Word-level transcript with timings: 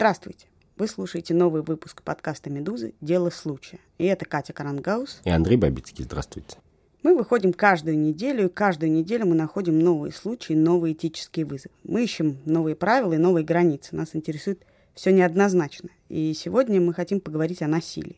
Здравствуйте! 0.00 0.46
Вы 0.78 0.88
слушаете 0.88 1.34
новый 1.34 1.60
выпуск 1.60 2.00
подкаста 2.02 2.48
«Медузы. 2.48 2.94
Дело 3.02 3.28
случая». 3.28 3.80
И 3.98 4.06
это 4.06 4.24
Катя 4.24 4.54
Карангаус. 4.54 5.20
И 5.24 5.28
Андрей 5.28 5.58
Бабицкий. 5.58 6.04
Здравствуйте. 6.04 6.56
Мы 7.02 7.14
выходим 7.14 7.52
каждую 7.52 7.98
неделю, 7.98 8.46
и 8.46 8.48
каждую 8.48 8.90
неделю 8.90 9.26
мы 9.26 9.34
находим 9.34 9.78
новые 9.78 10.14
случаи, 10.14 10.54
новые 10.54 10.94
этические 10.94 11.44
вызовы. 11.44 11.74
Мы 11.84 12.02
ищем 12.02 12.38
новые 12.46 12.76
правила 12.76 13.12
и 13.12 13.18
новые 13.18 13.44
границы. 13.44 13.94
Нас 13.94 14.16
интересует 14.16 14.64
все 14.94 15.12
неоднозначно. 15.12 15.90
И 16.08 16.32
сегодня 16.32 16.80
мы 16.80 16.94
хотим 16.94 17.20
поговорить 17.20 17.60
о 17.60 17.68
насилии. 17.68 18.16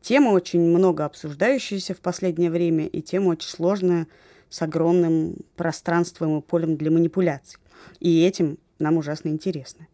Тема 0.00 0.30
очень 0.30 0.62
много 0.62 1.04
обсуждающаяся 1.04 1.94
в 1.94 2.00
последнее 2.00 2.50
время, 2.50 2.88
и 2.88 3.02
тема 3.02 3.28
очень 3.28 3.50
сложная, 3.50 4.08
с 4.50 4.60
огромным 4.62 5.36
пространством 5.54 6.40
и 6.40 6.42
полем 6.42 6.76
для 6.76 6.90
манипуляций. 6.90 7.60
И 8.00 8.24
этим 8.24 8.58
нам 8.80 8.96
ужасно 8.96 9.28
интересно. 9.28 9.86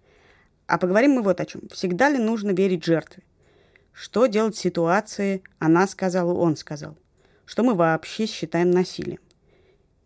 А 0.67 0.79
поговорим 0.79 1.13
мы 1.13 1.23
вот 1.23 1.41
о 1.41 1.47
чем. 1.47 1.63
Всегда 1.71 2.09
ли 2.09 2.19
нужно 2.19 2.51
верить 2.51 2.85
жертве? 2.85 3.23
Что 3.93 4.27
делать 4.27 4.57
в 4.57 4.61
ситуации 4.61 5.43
«она 5.59 5.87
сказала, 5.87 6.33
он 6.33 6.57
сказал»? 6.57 6.97
Что 7.45 7.63
мы 7.63 7.75
вообще 7.75 8.27
считаем 8.27 8.71
насилием? 8.71 9.21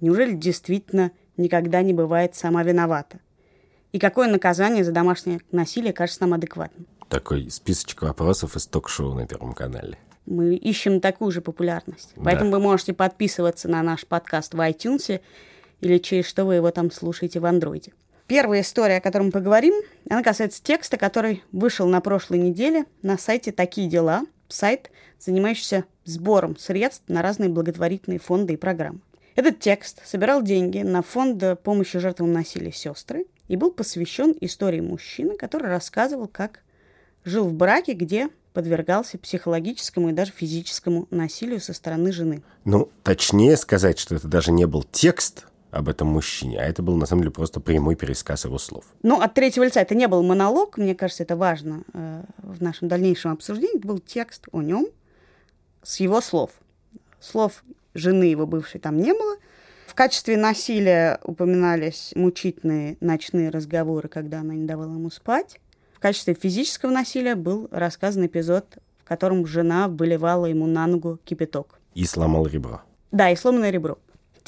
Неужели 0.01 0.35
действительно 0.35 1.13
никогда 1.37 1.83
не 1.83 1.95
бывает 1.95 2.35
сама 2.35 2.63
виновата? 2.63 3.21
И 3.93 3.99
какое 3.99 4.29
наказание 4.29 4.85
за 4.85 4.93
домашнее 4.93 5.41
насилие 5.52 5.93
кажется 5.93 6.23
нам 6.23 6.35
адекватным? 6.35 6.87
Такой 7.09 7.51
списочек 7.51 8.02
вопросов 8.02 8.57
из 8.57 8.66
ток-шоу 8.66 9.15
на 9.15 9.27
Первом 9.27 9.55
канале. 9.55 9.99
Мы 10.27 10.57
ищем 10.57 11.01
такую 11.01 11.30
же 11.30 11.41
популярность. 11.41 12.13
Да. 12.16 12.23
Поэтому 12.25 12.51
вы 12.51 12.59
можете 12.59 12.93
подписываться 12.93 13.66
на 13.69 13.83
наш 13.83 14.07
подкаст 14.07 14.52
в 14.52 14.61
iTunes 14.61 15.23
или 15.80 15.99
через 15.99 16.27
что 16.27 16.45
вы 16.45 16.57
его 16.57 16.71
там 16.71 16.91
слушаете 16.91 17.41
в 17.41 17.47
андроиде. 17.47 17.93
Первая 18.29 18.60
история, 18.60 18.98
о 18.98 19.01
которой 19.01 19.23
мы 19.23 19.30
поговорим, 19.30 19.73
она 20.10 20.23
касается 20.23 20.62
текста, 20.62 20.98
который 20.98 21.43
вышел 21.51 21.88
на 21.88 22.02
прошлой 22.02 22.38
неделе 22.38 22.85
на 23.01 23.16
сайте 23.16 23.52
«Такие 23.52 23.88
дела», 23.88 24.26
сайт, 24.48 24.90
занимающийся 25.18 25.87
сбором 26.04 26.54
средств 26.59 27.04
на 27.09 27.23
разные 27.23 27.48
благотворительные 27.48 28.18
фонды 28.18 28.52
и 28.52 28.57
программы. 28.59 29.01
Этот 29.35 29.60
текст 29.60 30.07
собирал 30.07 30.43
деньги 30.43 30.80
на 30.80 31.01
фонд 31.01 31.43
помощи 31.62 31.98
жертвам 31.98 32.35
насилия 32.35 32.70
«Сестры» 32.70 33.24
и 33.48 33.57
был 33.57 33.70
посвящен 33.70 34.37
истории 34.42 34.80
мужчины, 34.80 35.38
который 35.38 35.68
рассказывал, 35.70 36.29
как 36.29 36.60
жил 37.24 37.46
в 37.48 37.54
браке, 37.54 37.95
где 37.95 38.29
подвергался 38.52 39.16
психологическому 39.16 40.10
и 40.10 40.13
даже 40.13 40.32
физическому 40.32 41.09
насилию 41.10 41.60
со 41.60 41.73
стороны 41.73 42.13
жены. 42.13 42.42
Ну, 42.65 42.90
точнее 43.04 43.57
сказать, 43.57 43.98
что 43.98 44.16
это 44.16 44.29
даже 44.29 44.52
не 44.52 44.66
был 44.66 44.82
текст, 44.82 45.46
об 45.71 45.88
этом 45.88 46.09
мужчине, 46.09 46.61
а 46.61 46.65
это 46.65 46.83
был 46.83 46.97
на 46.97 47.07
самом 47.07 47.23
деле 47.23 47.33
просто 47.33 47.61
прямой 47.61 47.95
пересказ 47.95 48.45
его 48.45 48.59
слов. 48.59 48.85
Ну, 49.02 49.21
от 49.21 49.35
третьего 49.35 49.65
лица 49.65 49.80
это 49.80 49.95
не 49.95 50.09
был 50.09 50.23
монолог, 50.23 50.79
мне 50.79 50.95
кажется, 50.95 51.23
это 51.23 51.37
важно 51.37 51.83
э, 51.93 52.23
в 52.38 52.63
нашем 52.63 52.88
дальнейшем 52.88 53.33
обсуждении. 53.33 53.77
Это 53.77 53.87
был 53.87 53.99
текст 53.99 54.47
о 54.52 54.63
нем 54.63 54.87
с 55.83 56.01
его 56.01 56.21
слов. 56.21 56.51
Слов 57.21 57.65
жены 57.95 58.25
его 58.25 58.47
бывшей 58.47 58.80
там 58.80 58.97
не 58.97 59.13
было. 59.13 59.37
В 59.87 59.95
качестве 59.95 60.37
насилия 60.37 61.19
упоминались 61.25 62.13
мучительные 62.15 62.97
ночные 63.01 63.51
разговоры, 63.51 64.09
когда 64.09 64.41
она 64.41 64.55
не 64.55 64.66
давала 64.66 64.93
ему 64.93 65.10
спать. 65.10 65.59
В 65.93 66.00
качестве 66.00 66.34
физического 66.34 66.91
насилия 66.91 67.34
был 67.34 67.69
рассказан 67.72 68.27
эпизод, 68.27 68.78
в 68.99 69.09
котором 69.09 69.44
жена 69.47 69.88
выливала 69.88 70.47
ему 70.47 70.66
на 70.66 70.87
ногу 70.87 71.19
кипяток. 71.25 71.81
И 71.94 72.05
сломал 72.05 72.47
ребро. 72.47 72.82
Да, 73.10 73.31
и 73.31 73.37
сломанное 73.37 73.71
ребро. 73.71 73.99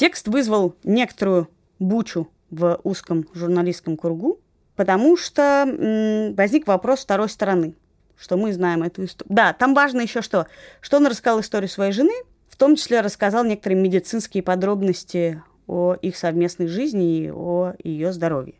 Текст 0.00 0.28
вызвал 0.28 0.76
некоторую 0.82 1.50
бучу 1.78 2.26
в 2.48 2.80
узком 2.84 3.26
журналистском 3.34 3.98
кругу, 3.98 4.40
потому 4.74 5.18
что 5.18 5.66
м, 5.68 6.34
возник 6.36 6.66
вопрос 6.66 7.00
второй 7.00 7.28
стороны, 7.28 7.74
что 8.16 8.38
мы 8.38 8.54
знаем 8.54 8.82
эту 8.82 9.04
историю. 9.04 9.36
Да, 9.36 9.52
там 9.52 9.74
важно 9.74 10.00
еще 10.00 10.22
что, 10.22 10.46
что 10.80 10.96
он 10.96 11.06
рассказал 11.06 11.40
историю 11.40 11.68
своей 11.68 11.92
жены, 11.92 12.14
в 12.48 12.56
том 12.56 12.76
числе 12.76 13.02
рассказал 13.02 13.44
некоторые 13.44 13.78
медицинские 13.78 14.42
подробности 14.42 15.42
о 15.66 15.96
их 16.00 16.16
совместной 16.16 16.68
жизни 16.68 17.24
и 17.24 17.30
о 17.30 17.74
ее 17.84 18.14
здоровье. 18.14 18.54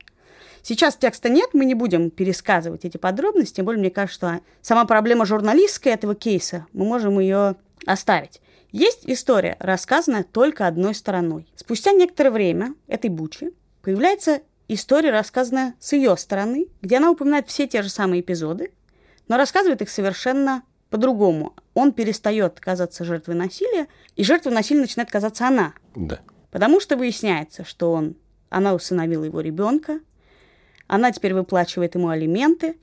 Сейчас 0.60 0.94
текста 0.94 1.30
нет, 1.30 1.54
мы 1.54 1.64
не 1.64 1.74
будем 1.74 2.10
пересказывать 2.10 2.84
эти 2.84 2.98
подробности, 2.98 3.54
тем 3.54 3.64
более 3.64 3.80
мне 3.80 3.90
кажется, 3.90 4.18
что 4.18 4.40
сама 4.60 4.84
проблема 4.84 5.24
журналистская 5.24 5.94
этого 5.94 6.14
кейса, 6.14 6.66
мы 6.74 6.84
можем 6.84 7.18
ее 7.18 7.56
оставить. 7.86 8.42
Есть 8.72 9.02
история, 9.04 9.56
рассказанная 9.58 10.24
только 10.24 10.66
одной 10.66 10.94
стороной. 10.94 11.46
Спустя 11.56 11.92
некоторое 11.92 12.30
время 12.30 12.74
этой 12.86 13.10
бучи 13.10 13.52
появляется 13.82 14.42
история, 14.68 15.10
рассказанная 15.10 15.74
с 15.80 15.92
ее 15.92 16.16
стороны, 16.16 16.66
где 16.80 16.98
она 16.98 17.10
упоминает 17.10 17.48
все 17.48 17.66
те 17.66 17.82
же 17.82 17.88
самые 17.88 18.20
эпизоды, 18.20 18.72
но 19.26 19.36
рассказывает 19.36 19.82
их 19.82 19.90
совершенно 19.90 20.62
по-другому. 20.90 21.54
Он 21.74 21.92
перестает 21.92 22.60
казаться 22.60 23.04
жертвой 23.04 23.34
насилия, 23.34 23.86
и 24.16 24.24
жертвой 24.24 24.52
насилия 24.52 24.82
начинает 24.82 25.10
казаться 25.10 25.46
она. 25.46 25.72
Да. 25.94 26.20
Потому 26.50 26.80
что 26.80 26.96
выясняется, 26.96 27.64
что 27.64 27.92
он, 27.92 28.16
она 28.48 28.74
усыновила 28.74 29.24
его 29.24 29.40
ребенка, 29.40 30.00
она 30.86 31.12
теперь 31.12 31.34
выплачивает 31.34 31.94
ему 31.94 32.08
алименты, 32.08 32.76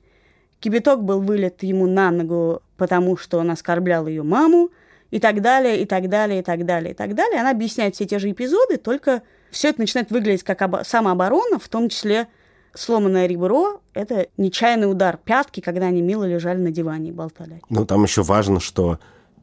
кибиток 0.62 1.04
был 1.04 1.22
вылет 1.22 1.64
ему 1.64 1.86
на 1.88 2.12
ногу, 2.12 2.62
потому 2.78 3.18
что 3.18 3.40
он 3.40 3.52
оскорблял 3.52 4.08
ее 4.08 4.24
маму, 4.24 4.72
и 5.12 5.20
так 5.20 5.42
далее, 5.42 5.82
и 5.82 5.86
так 5.86 6.10
далее, 6.10 6.40
и 6.40 6.44
так 6.44 6.66
далее, 6.66 6.92
и 6.92 6.96
так 6.96 7.16
далее. 7.16 7.42
Она 7.42 7.52
объясняет 7.52 7.96
все 7.96 8.06
те 8.06 8.20
же 8.20 8.32
эпизоды, 8.32 8.78
только 8.78 9.24
все 9.52 9.70
это 9.70 9.82
начинает 9.82 10.12
выглядеть 10.12 10.44
как 10.44 10.62
обо- 10.62 10.84
самооборона, 10.84 11.60
в 11.60 11.68
том 11.70 11.90
числе 11.90 12.28
сломанное 12.74 13.26
ребро– 13.26 13.82
это 13.94 14.28
нечаянный 14.38 14.90
удар 14.90 15.18
пятки, 15.18 15.62
когда 15.62 15.88
они 15.88 16.02
мило 16.02 16.24
лежали 16.26 16.60
на 16.60 16.72
диване 16.72 17.10
и 17.10 17.14
болтали. 17.14 17.62
Ну, 17.70 17.86
там 17.86 18.04
еще 18.04 18.22
важно, 18.22 18.60
что 18.60 19.00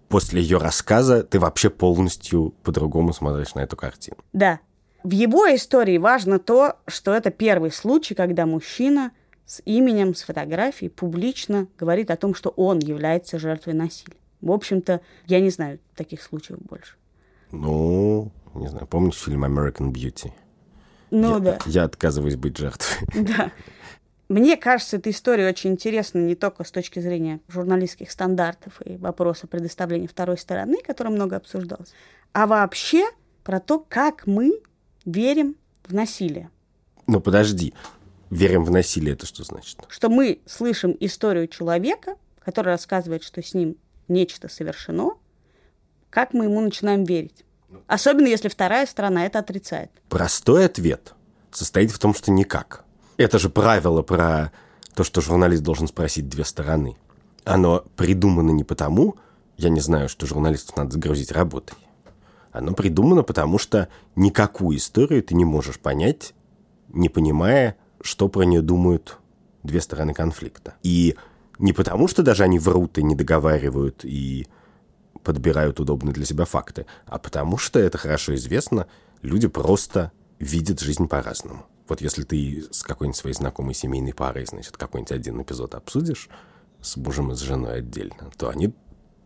после 0.08 0.41
ее 0.41 0.58
рассказа 0.58 1.22
ты 1.22 1.41
вообще 1.41 1.70
полностью 1.70 2.54
по-другому 2.62 3.12
смотришь 3.12 3.54
на 3.54 3.60
эту 3.60 3.76
картину. 3.76 4.19
Да. 4.32 4.60
В 5.02 5.10
его 5.10 5.52
истории 5.54 5.98
важно 5.98 6.38
то, 6.38 6.76
что 6.86 7.12
это 7.12 7.31
первый 7.31 7.70
случай, 7.70 8.14
когда 8.14 8.46
мужчина 8.46 9.10
с 9.44 9.60
именем, 9.66 10.14
с 10.14 10.22
фотографией 10.22 10.88
публично 10.88 11.66
говорит 11.78 12.10
о 12.10 12.16
том, 12.16 12.34
что 12.34 12.50
он 12.50 12.78
является 12.78 13.38
жертвой 13.38 13.75
насилия. 13.75 14.16
В 14.44 14.53
общем-то, 14.53 15.00
я 15.27 15.41
не 15.41 15.49
знаю 15.49 15.78
таких 15.97 16.21
случаев 16.21 16.59
больше. 16.60 16.97
Ну, 17.50 18.31
не 18.55 18.69
знаю, 18.69 18.87
помните 18.87 19.16
фильм 19.16 19.43
American 19.43 19.91
Beauty? 19.91 20.32
Ну 21.10 21.34
я, 21.34 21.41
да. 21.41 21.59
Я 21.65 21.84
отказываюсь 21.84 22.37
быть 22.37 22.59
жертвой. 22.59 23.09
Да. 23.25 23.50
Мне 24.28 24.56
кажется, 24.59 24.97
эта 24.99 25.10
история 25.10 25.49
очень 25.49 25.71
интересна 25.71 26.19
не 26.19 26.34
только 26.34 26.65
с 26.65 26.71
точки 26.71 26.99
зрения 26.99 27.41
журналистских 27.49 28.10
стандартов 28.10 28.81
и 28.84 28.97
вопроса 28.97 29.47
предоставления 29.47 30.09
второй 30.09 30.37
стороны, 30.37 30.76
который 30.84 31.12
много 31.12 31.37
обсуждался, 31.37 31.94
а 32.32 32.47
вообще 32.47 33.06
про 33.44 33.61
то, 33.61 33.78
как 33.87 34.26
мы 34.26 34.61
верим 35.06 35.56
в 35.87 35.94
насилие. 35.94 36.50
Ну 37.06 37.21
подожди, 37.21 37.72
верим 38.28 38.65
в 38.65 38.71
насилие, 38.71 39.15
это 39.15 39.25
что 39.25 39.43
значит? 39.44 39.78
Что 39.88 40.11
мы 40.11 40.41
слышим 40.47 40.97
историю 41.00 41.49
человека, 41.49 42.16
который 42.41 42.69
рассказывает, 42.69 43.22
что 43.22 43.43
с 43.43 43.55
ним 43.55 43.76
нечто 44.09 44.48
совершено, 44.48 45.12
как 46.10 46.32
мы 46.32 46.44
ему 46.44 46.60
начинаем 46.60 47.04
верить? 47.04 47.44
Особенно 47.87 48.28
если 48.28 48.48
вторая 48.48 48.87
сторона 48.87 49.26
это 49.26 49.41
отрицает. 49.41 49.91
Простой 50.09 50.66
ответ 50.66 51.15
состоит 51.50 51.91
в 51.91 51.98
том, 51.98 52.14
что 52.14 52.31
никак. 52.31 52.84
Это 53.16 53.38
же 53.38 53.48
правило 53.48 54.03
про 54.03 54.53
то, 54.94 55.04
что 55.04 55.20
журналист 55.20 55.62
должен 55.62 55.88
спросить 55.88 56.28
две 56.28 56.44
стороны. 56.44 56.97
Оно 57.44 57.84
придумано 57.97 58.50
не 58.50 58.64
потому, 58.64 59.16
я 59.56 59.69
не 59.69 59.81
знаю, 59.81 60.09
что 60.09 60.26
журналистов 60.26 60.76
надо 60.76 60.93
загрузить 60.93 61.32
работой. 61.32 61.76
Оно 62.53 62.72
придумано 62.72 63.22
потому, 63.22 63.59
что 63.59 63.88
никакую 64.14 64.78
историю 64.78 65.23
ты 65.23 65.34
не 65.34 65.44
можешь 65.44 65.78
понять, 65.78 66.34
не 66.88 67.08
понимая, 67.08 67.76
что 68.00 68.28
про 68.28 68.43
нее 68.44 68.62
думают 68.62 69.19
две 69.64 69.81
стороны 69.81 70.14
конфликта. 70.14 70.75
И 70.82 71.17
не 71.58 71.72
потому, 71.72 72.08
что 72.08 72.22
даже 72.22 72.44
они 72.44 72.58
врут 72.58 72.98
и 72.98 73.02
не 73.02 73.14
договаривают 73.14 74.04
и 74.04 74.46
подбирают 75.22 75.80
удобные 75.80 76.12
для 76.12 76.24
себя 76.24 76.44
факты, 76.44 76.86
а 77.06 77.18
потому 77.18 77.58
что 77.58 77.78
это 77.78 77.98
хорошо 77.98 78.34
известно, 78.34 78.86
люди 79.22 79.48
просто 79.48 80.12
видят 80.38 80.80
жизнь 80.80 81.08
по-разному. 81.08 81.66
Вот 81.88 82.00
если 82.00 82.22
ты 82.22 82.64
с 82.70 82.82
какой-нибудь 82.82 83.16
своей 83.16 83.34
знакомой 83.34 83.74
семейной 83.74 84.14
парой, 84.14 84.46
значит, 84.46 84.76
какой-нибудь 84.76 85.12
один 85.12 85.42
эпизод 85.42 85.74
обсудишь 85.74 86.28
с 86.80 86.96
мужем 86.96 87.32
и 87.32 87.34
с 87.34 87.40
женой 87.40 87.78
отдельно, 87.78 88.30
то 88.36 88.48
они, 88.48 88.74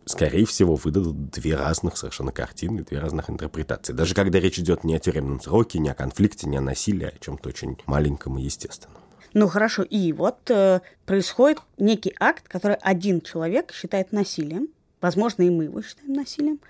скорее 0.07 0.45
всего, 0.45 0.77
выдадут 0.77 1.31
две 1.31 1.57
разных 1.57 1.97
совершенно 1.97 2.33
картины, 2.33 2.83
две 2.83 2.99
разных 2.99 3.31
интерпретации. 3.31 3.93
Даже 3.93 4.15
когда 4.15 4.41
речь 4.41 4.59
идет 4.59 4.85
не 4.85 4.95
о 4.97 4.99
тюремном 4.99 5.41
сроке, 5.41 5.79
не 5.79 5.89
о 5.89 5.95
конфликте, 5.95 6.49
не 6.49 6.57
о 6.57 6.61
насилии, 6.61 7.07
а 7.07 7.15
о 7.15 7.19
чем-то 7.19 7.49
очень 7.49 7.79
маленьком 7.87 8.39
и 8.39 8.43
естественном. 8.43 8.99
Ну 9.35 9.49
хорошо, 9.49 9.83
и 9.83 10.13
вот 10.13 10.51
э, 10.51 10.81
происходит 11.07 11.59
некий 11.77 12.15
акт, 12.19 12.49
который 12.49 12.77
один 12.77 13.21
человек 13.21 13.73
считает 13.73 14.13
насилием, 14.13 14.69
возможно, 15.01 15.43
и 15.43 15.51
мы 15.51 15.65
его 15.65 15.83
считаем 15.83 16.13
насилием. 16.13 16.61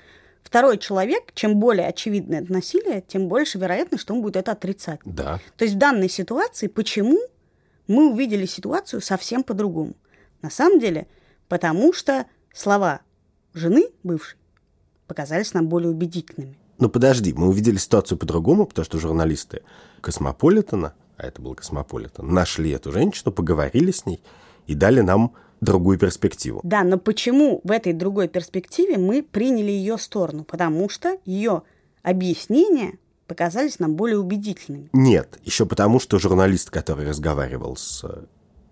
Второй 0.43 0.79
человек, 0.79 1.33
чем 1.35 1.61
более 1.61 1.87
очевидно 1.87 2.37
это 2.37 2.53
насилие, 2.53 3.03
тем 3.07 3.29
больше 3.29 3.59
вероятность, 3.59 4.03
что 4.03 4.15
он 4.15 4.23
будет 4.23 4.37
это 4.37 4.53
отрицать. 4.53 5.01
Да. 5.05 5.41
То 5.57 5.65
есть 5.65 5.77
в 5.77 5.79
данной 5.79 6.09
ситуации 6.09 6.69
почему 6.69 7.19
мы 7.87 8.11
увидели 8.11 8.47
ситуацию 8.47 9.01
совсем 9.01 9.43
по-другому. 9.43 9.95
На 10.43 10.51
самом 10.51 10.79
деле, 10.79 11.07
потому 11.49 11.93
что 11.93 12.27
слова 12.55 13.01
жены 13.55 13.89
бывшей 14.03 14.39
показались 15.07 15.55
нам 15.55 15.69
более 15.69 15.91
убедительными. 15.91 16.57
Ну 16.79 16.89
подожди, 16.89 17.33
мы 17.33 17.49
увидели 17.49 17.77
ситуацию 17.77 18.17
по-другому, 18.19 18.67
потому 18.67 18.85
что 18.85 18.99
журналисты 18.99 19.63
Космополитена, 20.01 20.95
а 21.19 21.27
это 21.27 21.43
был 21.43 21.55
Космополитен, 21.55 22.33
нашли 22.33 22.71
эту 22.71 22.93
женщину, 22.93 23.33
поговорили 23.33 23.91
с 23.91 24.07
ней 24.07 24.23
и 24.67 24.75
дали 24.75 25.01
нам 25.01 25.35
другую 25.61 25.99
перспективу. 25.99 26.61
Да, 26.63 26.85
но 26.85 26.97
почему 26.97 27.61
в 27.65 27.73
этой 27.73 27.93
другой 27.93 28.29
перспективе 28.29 28.97
мы 28.97 29.23
приняли 29.23 29.73
ее 29.73 29.99
сторону? 29.99 30.45
Потому 30.45 30.89
что 30.89 31.19
ее 31.25 31.63
объяснения 32.03 32.99
показались 33.27 33.81
нам 33.81 33.95
более 33.95 34.19
убедительными. 34.19 34.89
Нет, 34.93 35.39
еще 35.45 35.67
потому, 35.67 35.99
что 35.99 36.19
журналист, 36.19 36.71
который 36.71 37.07
разговаривал 37.07 37.77
с 37.77 38.05
э, 38.05 38.25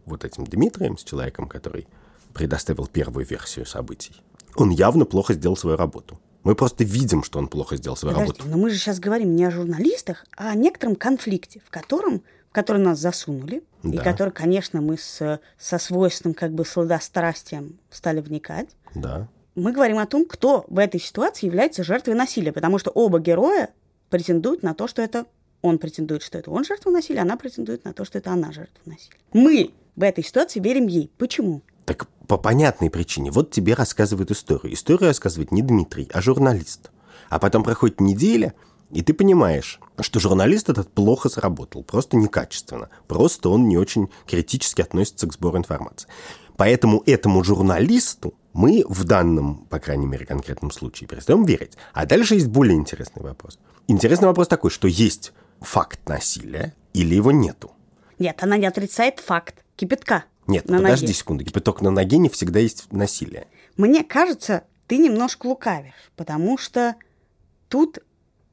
вот 0.06 0.24
этим 0.24 0.44
Дмитрием, 0.44 0.96
с 0.96 1.02
человеком, 1.02 1.48
который 1.48 1.88
предоставил 2.32 2.86
первую 2.86 3.26
версию 3.26 3.66
событий, 3.66 4.14
он 4.54 4.70
явно 4.70 5.04
плохо 5.04 5.34
сделал 5.34 5.56
свою 5.56 5.76
работу. 5.76 6.18
Мы 6.46 6.54
просто 6.54 6.84
видим, 6.84 7.24
что 7.24 7.40
он 7.40 7.48
плохо 7.48 7.76
сделал 7.76 7.96
свою 7.96 8.14
Подожди, 8.14 8.38
работу. 8.38 8.56
но 8.56 8.62
мы 8.62 8.70
же 8.70 8.78
сейчас 8.78 9.00
говорим 9.00 9.34
не 9.34 9.44
о 9.44 9.50
журналистах, 9.50 10.24
а 10.36 10.50
о 10.50 10.54
некотором 10.54 10.94
конфликте, 10.94 11.60
в 11.66 11.70
котором 11.70 12.22
который 12.56 12.80
нас 12.80 12.98
засунули, 12.98 13.62
и 13.82 13.90
Да. 13.98 14.02
который, 14.02 14.30
конечно, 14.32 14.80
мы 14.80 14.96
с, 14.96 15.38
со 15.58 15.78
свойственным 15.78 16.32
как 16.32 16.52
бы 16.54 16.64
сладострастием 16.64 17.78
стали 17.90 18.20
вникать. 18.20 18.70
Да. 18.94 19.28
Мы 19.56 19.72
говорим 19.72 19.98
о 19.98 20.06
том, 20.06 20.24
кто 20.24 20.64
в 20.68 20.78
этой 20.78 20.98
ситуации 20.98 21.44
является 21.44 21.84
жертвой 21.84 22.14
насилия, 22.14 22.52
потому 22.52 22.78
что 22.78 22.90
оба 22.92 23.20
героя 23.20 23.68
претендуют 24.08 24.62
на 24.62 24.72
то, 24.72 24.88
что 24.88 25.02
это 25.02 25.26
он 25.60 25.76
претендует, 25.78 26.22
что 26.22 26.38
это 26.38 26.50
он 26.50 26.64
жертва 26.64 26.90
насилия, 26.90 27.20
она 27.20 27.36
претендует 27.36 27.84
на 27.84 27.92
то, 27.92 28.06
что 28.06 28.16
это 28.16 28.30
она 28.32 28.52
жертва 28.52 28.80
насилия. 28.86 29.18
Мы 29.34 29.74
в 29.94 30.02
этой 30.02 30.24
ситуации 30.24 30.58
верим 30.60 30.86
ей. 30.86 31.10
Почему? 31.18 31.60
Так 31.84 32.06
по 32.26 32.38
понятной 32.38 32.88
причине. 32.88 33.30
Вот 33.30 33.50
тебе 33.50 33.74
рассказывают 33.74 34.30
историю. 34.30 34.72
Историю 34.72 35.08
рассказывает 35.08 35.52
не 35.52 35.60
Дмитрий, 35.60 36.08
а 36.10 36.22
журналист. 36.22 36.90
А 37.28 37.38
потом 37.38 37.64
проходит 37.64 38.00
неделя, 38.00 38.54
и 38.90 39.02
ты 39.02 39.14
понимаешь, 39.14 39.80
что 40.00 40.20
журналист 40.20 40.68
этот 40.68 40.92
плохо 40.92 41.28
сработал, 41.28 41.82
просто 41.82 42.16
некачественно. 42.16 42.88
Просто 43.08 43.48
он 43.48 43.68
не 43.68 43.76
очень 43.76 44.08
критически 44.26 44.82
относится 44.82 45.26
к 45.26 45.32
сбору 45.32 45.58
информации. 45.58 46.08
Поэтому 46.56 47.02
этому 47.04 47.44
журналисту 47.44 48.34
мы 48.52 48.84
в 48.88 49.04
данном, 49.04 49.66
по 49.66 49.78
крайней 49.78 50.06
мере, 50.06 50.24
конкретном 50.24 50.70
случае 50.70 51.08
перестаем 51.08 51.44
верить. 51.44 51.76
А 51.92 52.06
дальше 52.06 52.34
есть 52.34 52.46
более 52.46 52.76
интересный 52.76 53.22
вопрос. 53.22 53.58
Интересный 53.88 54.28
вопрос 54.28 54.48
такой, 54.48 54.70
что 54.70 54.88
есть 54.88 55.32
факт 55.60 56.08
насилия 56.08 56.74
или 56.94 57.14
его 57.14 57.32
нету. 57.32 57.72
Нет, 58.18 58.42
она 58.42 58.56
не 58.56 58.66
отрицает 58.66 59.20
факт 59.20 59.64
кипятка. 59.76 60.24
Нет, 60.46 60.68
на 60.68 60.78
подожди 60.78 61.06
ноге. 61.06 61.14
секунду. 61.14 61.44
Кипяток 61.44 61.82
на 61.82 61.90
ноге 61.90 62.18
не 62.18 62.28
всегда 62.28 62.60
есть 62.60 62.90
насилие. 62.92 63.46
Мне 63.76 64.04
кажется, 64.04 64.64
ты 64.86 64.96
немножко 64.96 65.46
лукавишь, 65.46 65.92
потому 66.14 66.56
что 66.56 66.94
тут 67.68 67.98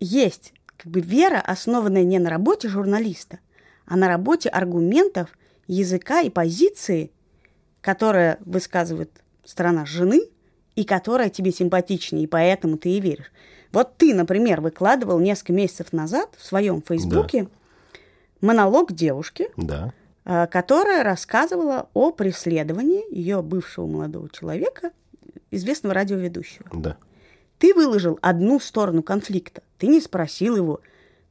есть 0.03 0.53
как 0.77 0.91
бы 0.91 0.99
вера, 1.01 1.39
основанная 1.39 2.03
не 2.03 2.19
на 2.19 2.29
работе 2.29 2.67
журналиста, 2.67 3.39
а 3.85 3.95
на 3.95 4.07
работе 4.07 4.49
аргументов, 4.49 5.29
языка 5.67 6.21
и 6.21 6.29
позиции, 6.29 7.11
которая 7.81 8.37
высказывает 8.41 9.11
сторона 9.45 9.85
жены 9.85 10.21
и 10.75 10.83
которая 10.83 11.29
тебе 11.29 11.51
симпатичнее, 11.51 12.23
и 12.23 12.27
поэтому 12.27 12.77
ты 12.77 12.89
ей 12.89 12.99
веришь. 12.99 13.31
Вот 13.71 13.97
ты, 13.97 14.13
например, 14.13 14.61
выкладывал 14.61 15.19
несколько 15.19 15.53
месяцев 15.53 15.93
назад 15.93 16.29
в 16.37 16.45
своем 16.45 16.81
фейсбуке 16.81 17.47
монолог 18.41 18.91
девушки, 18.93 19.49
Да. 19.57 19.93
э, 20.25 20.47
которая 20.47 21.03
рассказывала 21.03 21.87
о 21.93 22.11
преследовании 22.11 23.03
ее 23.13 23.41
бывшего 23.41 23.87
молодого 23.87 24.29
человека, 24.29 24.91
известного 25.51 25.93
радиоведущего. 25.95 26.65
Да. 26.73 26.97
Ты 27.57 27.73
выложил 27.73 28.19
одну 28.21 28.59
сторону 28.59 29.01
конфликта, 29.03 29.61
ты 29.83 29.87
не 29.87 29.99
спросил 29.99 30.55
его, 30.55 30.79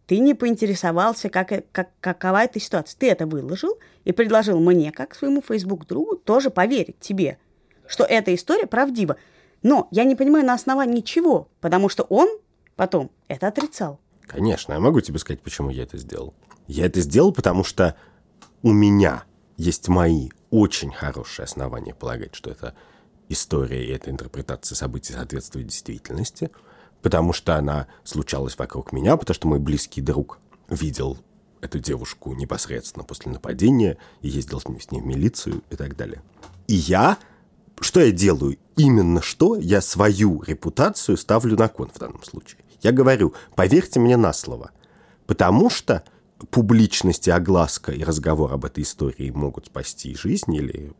ты 0.06 0.18
не 0.18 0.34
поинтересовался, 0.34 1.30
как, 1.30 1.52
э- 1.52 1.64
как, 1.72 1.88
какова 2.00 2.44
эта 2.44 2.60
ситуация. 2.60 2.98
Ты 2.98 3.08
это 3.08 3.26
выложил 3.26 3.78
и 4.04 4.12
предложил 4.12 4.60
мне, 4.60 4.92
как 4.92 5.14
своему 5.14 5.40
Facebook-другу, 5.40 6.16
тоже 6.16 6.50
поверить 6.50 7.00
тебе, 7.00 7.38
что 7.86 8.04
эта 8.04 8.34
история 8.34 8.66
правдива. 8.66 9.16
Но 9.62 9.88
я 9.90 10.04
не 10.04 10.16
понимаю 10.16 10.44
на 10.44 10.52
основании 10.52 11.00
чего, 11.00 11.48
потому 11.62 11.88
что 11.88 12.02
он 12.02 12.28
потом 12.76 13.10
это 13.26 13.48
отрицал. 13.48 14.00
Конечно, 14.26 14.74
я 14.74 14.80
могу 14.80 15.00
тебе 15.00 15.18
сказать, 15.18 15.40
почему 15.40 15.70
я 15.70 15.84
это 15.84 15.96
сделал. 15.96 16.34
Я 16.66 16.84
это 16.84 17.00
сделал, 17.00 17.32
потому 17.32 17.64
что 17.64 17.96
у 18.60 18.70
меня 18.70 19.24
есть 19.56 19.88
мои 19.88 20.28
очень 20.50 20.92
хорошие 20.92 21.44
основания 21.44 21.94
полагать, 21.94 22.34
что 22.34 22.50
это 22.50 22.74
история 23.30 23.82
и 23.82 23.90
эта 23.90 24.10
интерпретация 24.10 24.76
событий 24.76 25.14
соответствует 25.14 25.68
действительности, 25.68 26.50
потому 27.02 27.32
что 27.32 27.56
она 27.56 27.88
случалась 28.04 28.56
вокруг 28.56 28.92
меня, 28.92 29.16
потому 29.16 29.34
что 29.34 29.48
мой 29.48 29.58
близкий 29.58 30.00
друг 30.00 30.38
видел 30.68 31.18
эту 31.60 31.78
девушку 31.78 32.32
непосредственно 32.34 33.04
после 33.04 33.30
нападения 33.30 33.98
и 34.20 34.28
ездил 34.28 34.60
с 34.60 34.66
ней 34.66 35.00
в 35.00 35.06
милицию 35.06 35.62
и 35.70 35.76
так 35.76 35.96
далее. 35.96 36.22
И 36.66 36.74
я 36.74 37.18
что 37.80 38.00
я 38.00 38.12
делаю? 38.12 38.58
Именно 38.76 39.22
что 39.22 39.56
я 39.56 39.80
свою 39.80 40.42
репутацию 40.42 41.16
ставлю 41.16 41.56
на 41.56 41.68
кон 41.68 41.90
в 41.92 41.98
данном 41.98 42.22
случае. 42.22 42.60
Я 42.80 42.92
говорю, 42.92 43.34
поверьте 43.56 43.98
мне 43.98 44.16
на 44.16 44.32
слово. 44.32 44.70
Потому 45.26 45.68
что 45.70 46.04
публичность 46.50 47.28
и 47.28 47.30
огласка 47.30 47.92
и 47.92 48.04
разговор 48.04 48.52
об 48.52 48.64
этой 48.64 48.82
истории 48.82 49.30
могут 49.30 49.66
спасти 49.66 50.14
жизнь 50.14 50.54
или 50.54 50.92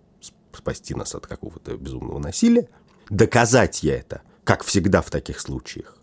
спасти 0.52 0.94
нас 0.94 1.14
от 1.14 1.26
какого-то 1.26 1.76
безумного 1.76 2.18
насилия. 2.18 2.68
Доказать 3.08 3.82
я 3.82 3.96
это, 3.96 4.22
как 4.44 4.64
всегда 4.64 5.02
в 5.02 5.10
таких 5.10 5.40
случаях, 5.40 5.96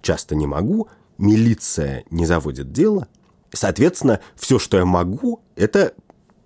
часто 0.00 0.34
не 0.34 0.46
могу. 0.46 0.88
Милиция 1.18 2.04
не 2.10 2.26
заводит 2.26 2.72
дело. 2.72 3.08
Соответственно, 3.52 4.20
все, 4.34 4.58
что 4.58 4.78
я 4.78 4.84
могу, 4.84 5.42
это 5.56 5.94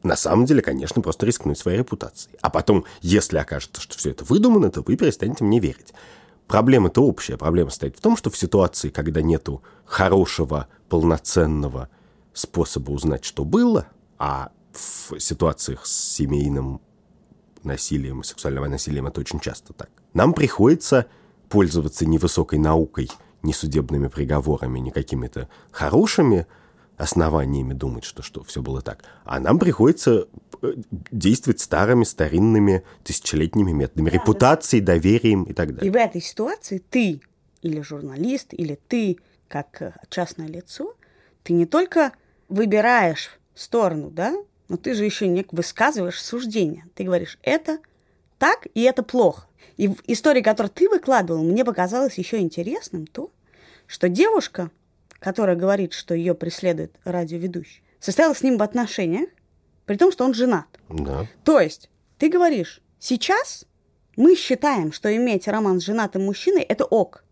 на 0.03 0.17
самом 0.17 0.45
деле, 0.45 0.63
конечно, 0.63 1.03
просто 1.03 1.27
рискнуть 1.27 1.59
своей 1.59 1.79
репутацией. 1.79 2.37
А 2.41 2.51
потом, 2.51 2.85
если 3.01 3.39
окажется, 3.39 3.81
что 3.81 3.97
все 3.97 4.11
это 4.11 4.25
выдумано, 4.25 4.71
то 4.71 4.83
вы 4.83 4.97
перестанете 4.97 5.45
мне 5.45 5.61
верить. 5.61 5.93
Проблема-то 6.47 7.03
общая. 7.03 7.37
Проблема 7.37 7.71
состоит 7.71 7.97
в 7.97 8.01
том, 8.01 8.17
что 8.17 8.31
в 8.31 8.37
ситуации, 8.37 8.91
когда 8.91 9.21
нету 9.21 9.63
хорошего, 9.85 10.69
полноценного 10.89 11.89
способа 12.33 12.93
узнать, 12.93 13.25
что 13.25 13.45
было, 13.45 13.89
а 14.19 14.51
в 14.73 15.19
ситуациях 15.19 15.87
с 15.87 16.15
семейным 16.15 16.81
насилием, 17.65 18.23
сексуальным 18.23 18.71
насилием 18.71 19.07
это 19.09 19.21
очень 19.21 19.41
часто 19.41 19.73
так, 19.73 19.91
нам 20.15 20.35
приходится 20.35 21.07
пользоваться 21.49 22.07
не 22.07 22.19
высокой 22.19 22.59
наукой, 22.59 23.09
не 23.43 23.53
судебными 23.53 24.09
приговорами, 24.09 24.79
не 24.79 24.91
какими-то 24.91 25.49
хорошими 25.71 26.47
основаниями 26.97 27.75
думать, 27.75 28.05
что, 28.05 28.23
что 28.23 28.43
все 28.43 28.63
было 28.63 28.81
так. 28.81 29.05
А 29.25 29.39
нам 29.39 29.59
приходится 29.59 30.29
э, 30.63 30.73
действовать 31.11 31.61
старыми, 31.61 32.05
старинными, 32.05 32.83
тысячелетними 33.05 33.73
методами, 33.73 34.09
репутацией, 34.09 34.81
доверием 34.83 35.45
и 35.45 35.53
так 35.53 35.71
И 35.71 35.73
далее. 35.73 35.93
в 35.93 35.97
этой 35.97 36.23
ситуации 36.23 36.79
ты, 36.79 37.21
или 37.61 37.81
журналист, 37.83 38.55
или 38.55 38.79
ты, 38.89 39.19
как 39.49 39.83
э, 39.83 39.93
частное 40.09 40.49
лицо, 40.49 40.95
ты 41.43 41.53
не 41.53 41.67
только 41.67 42.13
выбираешь 42.49 43.39
сторону, 43.55 44.11
да, 44.11 44.35
но 44.69 44.77
ты 44.77 44.95
же 44.95 45.05
еще 45.05 45.29
не 45.29 45.47
высказываешь 45.53 46.23
суждение. 46.23 46.87
Ты 46.95 47.05
говоришь, 47.05 47.39
это 47.43 47.79
так 48.39 48.67
и 48.75 48.83
это 48.83 49.03
плохо. 49.03 49.47
И 49.77 49.89
в 49.89 50.03
истории, 50.07 50.43
которую 50.43 50.71
ты 50.71 50.89
выкладывал, 50.89 51.43
мне 51.43 51.65
показалось 51.65 52.19
еще 52.19 52.39
интересным 52.39 53.07
то, 53.07 53.31
что 53.87 54.09
девушка, 54.09 54.71
которая 55.19 55.57
говорит, 55.57 55.93
что 55.93 56.15
ее 56.15 56.35
преследует 56.35 56.95
радиоведущий, 57.05 57.83
состояла 58.01 58.35
с 58.35 58.43
ним 58.43 58.59
в 58.59 58.63
отношениях, 58.63 59.29
при 59.85 59.97
том, 59.97 60.13
что 60.13 60.25
он 60.25 60.35
женат. 60.35 60.67
Да. 60.89 61.27
То 61.45 61.61
есть 61.61 61.91
ты 62.19 62.29
говоришь, 62.29 62.81
сейчас 62.99 63.67
мы 64.17 64.35
считаем, 64.35 64.93
что 64.93 65.15
иметь 65.15 65.47
роман 65.47 65.81
с 65.81 65.85
женатым 65.85 66.25
мужчиной– 66.25 66.63
это 66.69 66.85
ок. 66.85 67.23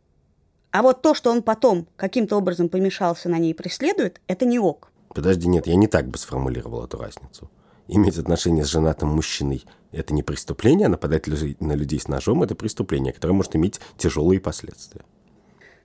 А 0.71 0.83
вот 0.83 1.03
то, 1.03 1.15
что 1.15 1.31
он 1.31 1.43
потом 1.43 1.87
каким-то 1.97 2.37
образом 2.37 2.69
помешался 2.69 3.29
на 3.29 3.39
ней 3.39 3.53
и 3.53 3.55
преследует, 3.55 4.21
это 4.27 4.45
не 4.45 4.59
ок. 4.59 4.91
Подожди, 5.09 5.49
нет, 5.49 5.67
я 5.67 5.77
не 5.77 5.87
так 5.87 6.09
бы 6.09 6.19
сформулировал 6.19 6.85
эту 6.85 6.99
разницу. 6.99 7.51
Иметь 7.87 8.19
отношения 8.19 8.65
с 8.65 8.69
женатым 8.69 9.11
мужчиной– 9.11 9.65
это 9.95 10.15
не 10.15 10.23
преступление, 10.23 10.89
нападать 10.89 11.27
на 11.27 11.73
людей 11.73 12.01
с 12.01 12.09
ножом– 12.09 12.43
это 12.45 12.55
преступление, 12.55 13.13
которое 13.13 13.33
может 13.35 13.55
иметь 13.57 13.81
тяжелые 13.97 14.41
последствия. 14.41 15.03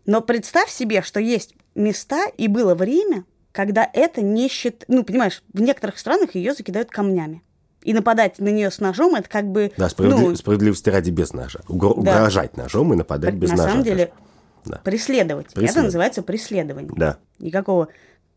Но 0.05 0.21
представь 0.21 0.69
себе, 0.69 1.01
что 1.01 1.19
есть 1.19 1.55
места 1.75 2.25
и 2.37 2.47
было 2.47 2.75
время, 2.75 3.25
когда 3.51 3.89
это 3.93 4.21
не 4.21 4.47
счит... 4.49 4.85
Ну, 4.87 5.03
понимаешь, 5.03 5.43
в 5.53 5.61
некоторых 5.61 5.99
странах 5.99 6.35
ее 6.35 6.53
закидают 6.53 6.89
камнями. 6.89 7.43
И 7.83 7.93
нападать 7.93 8.39
на 8.39 8.49
нее 8.49 8.71
с 8.71 8.79
ножом– 8.79 9.15
это 9.15 9.29
как 9.29 9.45
бы... 9.45 9.71
Да, 9.77 9.87
справедли- 9.87 10.29
ну, 10.29 10.35
справедливости 10.35 10.89
ради 10.89 11.11
без 11.11 11.31
ножа. 11.33 11.59
Угро- 11.67 11.93
Да. 12.01 12.17
Угрожать 12.17 12.57
ножом 12.57 12.93
и 12.93 12.97
нападать 12.97 13.35
без 13.35 13.49
на 13.51 13.57
ножа. 13.57 13.69
самом 13.69 13.83
деле 13.83 14.11
Да. 14.65 14.81
преследовать. 14.83 15.45
Это 15.47 15.55
Преследовать. 15.55 15.85
называется 15.85 16.21
преследование. 16.23 16.91
Да, 16.95 17.17
Никакого 17.39 17.87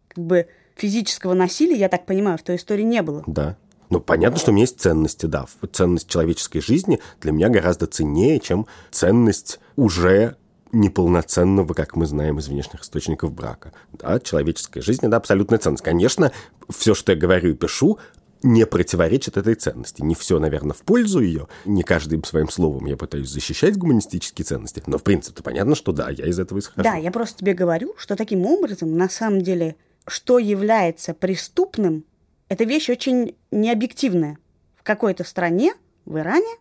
как 0.09 0.25
бы 0.25 0.47
физического 0.77 1.35
насилия, 1.35 1.77
я 1.77 1.89
так 1.89 2.07
понимаю, 2.07 2.39
в 2.39 2.43
той 2.43 2.57
истории 2.57 2.83
не 2.83 3.03
было. 3.03 3.25
да. 3.27 3.57
Ну, 3.93 4.01
понятно, 4.01 4.39
что 4.39 4.53
у 4.53 4.55
меня 4.55 4.63
есть 4.63 4.81
ценности, 4.81 5.27
да. 5.27 5.45
Ценность 5.71 6.09
человеческой 6.09 6.61
жизни 6.61 6.99
для 7.21 7.31
меня 7.31 7.51
гораздо 7.51 7.87
ценнее, 7.87 8.41
чем 8.41 8.67
ценность 8.91 9.61
уже 9.77 10.37
неполноценного, 10.73 11.75
как 11.75 11.95
мы 11.95 12.07
знаем 12.07 12.39
из 12.39 12.49
внешних 12.49 12.81
источников 12.81 13.35
брака. 13.35 13.75
Да, 13.93 14.19
человеческая 14.19 14.81
жизнь– 14.81 15.01
это 15.07 15.17
абсолютная 15.17 15.59
ценность. 15.59 15.85
Конечно, 15.85 16.33
все, 16.71 16.95
что 16.95 17.13
я 17.13 17.19
говорю 17.19 17.51
и 17.51 17.55
пишу, 17.55 17.99
не 18.43 18.65
противоречит 18.65 19.37
этой 19.37 19.57
ценности. 19.57 20.01
Не 20.01 20.15
все, 20.15 20.39
наверное, 20.39 20.73
в 20.73 20.81
пользу 20.81 21.21
ее, 21.21 21.49
не 21.67 21.83
каждым 21.83 22.25
своим 22.25 22.49
словом 22.49 22.87
я 22.87 22.97
пытаюсь 22.97 23.29
защищать 23.29 23.77
гуманистические 23.77 24.47
ценности, 24.47 24.83
но, 24.87 24.97
в 24.97 25.03
принципе, 25.03 25.43
понятно, 25.43 25.75
что 25.75 25.93
да, 25.93 26.09
я 26.09 26.25
из 26.25 26.41
этого 26.41 26.61
исхожу. 26.61 26.83
Да, 26.83 26.97
я 26.97 27.11
просто 27.11 27.41
тебе 27.41 27.53
говорю, 27.53 27.95
что 27.99 28.17
таким 28.17 28.47
образом, 28.47 28.97
на 28.97 29.11
самом 29.11 29.43
деле, 29.43 29.77
что 30.07 30.39
является 30.39 31.13
преступным, 31.13 32.07
это 32.53 32.65
вещь 32.65 32.91
очень 32.91 33.35
необъективная. 33.51 34.37
В 34.77 34.83
какой-то 34.83 35.25
стране, 35.25 35.73
в 36.05 36.19
Иране, 36.19 36.55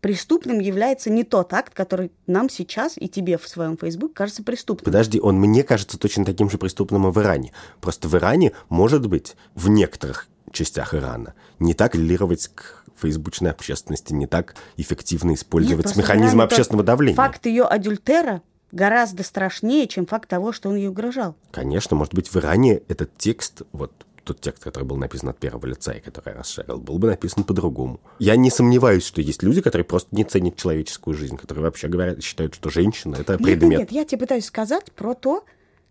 преступным 0.00 0.58
является 0.58 1.08
не 1.08 1.24
тот 1.24 1.54
акт, 1.54 1.72
который 1.72 2.12
нам 2.26 2.50
сейчас 2.50 2.98
и 2.98 3.08
тебе 3.08 3.38
в 3.38 3.48
своем 3.48 3.78
Facebook 3.78 4.12
кажется 4.12 4.42
преступным. 4.42 4.84
Подожди, 4.84 5.18
он 5.18 5.36
мне 5.36 5.62
кажется 5.62 5.98
точно 5.98 6.26
таким 6.26 6.50
же 6.50 6.58
преступным 6.58 7.08
и 7.08 7.10
в 7.10 7.18
Иране. 7.18 7.52
Просто 7.80 8.08
в 8.08 8.14
Иране, 8.14 8.52
может 8.68 9.06
быть, 9.06 9.36
в 9.54 9.70
некоторых 9.70 10.28
частях 10.52 10.92
Ирана 10.92 11.32
не 11.58 11.72
так 11.72 11.94
лилировать 11.94 12.48
к 12.54 12.84
фейсбучной 13.00 13.50
общественности, 13.50 14.12
не 14.12 14.26
так 14.26 14.54
эффективно 14.76 15.32
использовать 15.32 15.86
Нет, 15.86 15.96
механизмы 15.96 16.42
общественного 16.42 16.84
давления. 16.84 17.16
Факт 17.16 17.46
ее 17.46 17.64
адюльтера 17.64 18.42
гораздо 18.70 19.22
страшнее, 19.22 19.86
чем 19.88 20.04
факт 20.04 20.28
того, 20.28 20.52
что 20.52 20.68
он 20.68 20.76
ей 20.76 20.88
угрожал. 20.88 21.36
Конечно, 21.52 21.96
может 21.96 22.12
быть, 22.12 22.28
в 22.28 22.36
Иране 22.36 22.82
этот 22.88 23.16
текст, 23.16 23.62
вот 23.72 23.92
тот 24.28 24.40
текст, 24.40 24.62
который 24.62 24.84
был 24.84 24.96
написан 24.96 25.30
от 25.30 25.38
первого 25.38 25.66
лица 25.66 25.92
и 25.92 26.00
который 26.00 26.30
я 26.32 26.38
расширил, 26.38 26.78
был 26.78 26.98
бы 26.98 27.08
написан 27.08 27.44
по-другому. 27.44 28.00
Я 28.18 28.36
не 28.36 28.50
сомневаюсь, 28.50 29.04
что 29.04 29.20
есть 29.20 29.42
люди, 29.42 29.60
которые 29.60 29.84
просто 29.84 30.14
не 30.14 30.24
ценят 30.24 30.56
человеческую 30.56 31.14
жизнь, 31.14 31.36
которые 31.36 31.64
вообще 31.64 31.88
говорят, 31.88 32.22
считают, 32.22 32.54
что 32.54 32.70
женщина— 32.70 33.16
это 33.18 33.38
предмет. 33.38 33.70
Нет, 33.70 33.78
нет, 33.80 33.92
я 33.92 34.04
тебе 34.04 34.20
пытаюсь 34.20 34.44
сказать 34.44 34.92
про 34.92 35.14
то, 35.14 35.44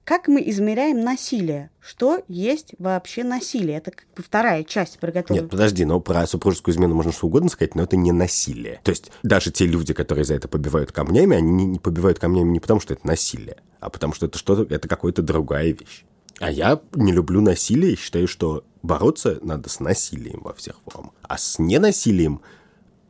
как 0.08 0.30
мы 0.30 0.42
измеряем 0.50 1.02
насилие? 1.02 1.70
Что 1.82 2.24
есть 2.30 2.76
вообще 2.80 3.26
насилие? 3.26 3.78
Это 3.78 3.92
как 3.92 4.06
бы 4.16 4.24
вторая 4.24 4.64
часть 4.64 5.00
приготовления. 5.00 5.42
Нет, 5.42 5.52
подожди, 5.52 5.84
но 5.84 6.00
про 6.00 6.26
супружескую 6.26 6.74
измену 6.74 6.96
можно 6.96 7.12
что 7.12 7.28
угодно 7.28 7.50
сказать, 7.50 7.76
но 7.76 7.84
это 7.84 7.98
не 7.98 8.14
насилие. 8.14 8.80
То 8.84 8.92
есть 8.92 9.12
даже 9.24 9.52
те 9.52 9.66
люди, 9.66 9.94
которые 9.94 10.24
за 10.24 10.36
это 10.36 10.48
побивают 10.48 10.94
камнями, 10.94 11.36
они 11.36 11.66
не 11.66 11.80
побивают 11.80 12.20
камнями 12.20 12.52
не 12.52 12.62
потому, 12.62 12.80
что 12.80 12.94
это 12.94 13.06
насилие, 13.06 13.58
а 13.82 13.90
потому 13.90 14.14
что 14.14 14.28
это 14.28 14.38
что-то, 14.38 14.74
это 14.74 14.88
какая-то 14.88 15.24
другая 15.24 15.72
вещь. 15.72 16.06
А 16.40 16.52
я 16.52 16.80
не 16.94 17.12
люблю 17.12 17.42
насилие 17.42 17.94
и 17.94 17.98
считаю, 17.98 18.28
что 18.28 18.64
бороться 18.84 19.40
надо 19.42 19.70
с 19.70 19.80
насилием 19.80 20.42
во 20.44 20.54
всех 20.54 20.80
формах. 20.86 21.14
А 21.24 21.38
с 21.38 21.58
ненасилием, 21.58 22.42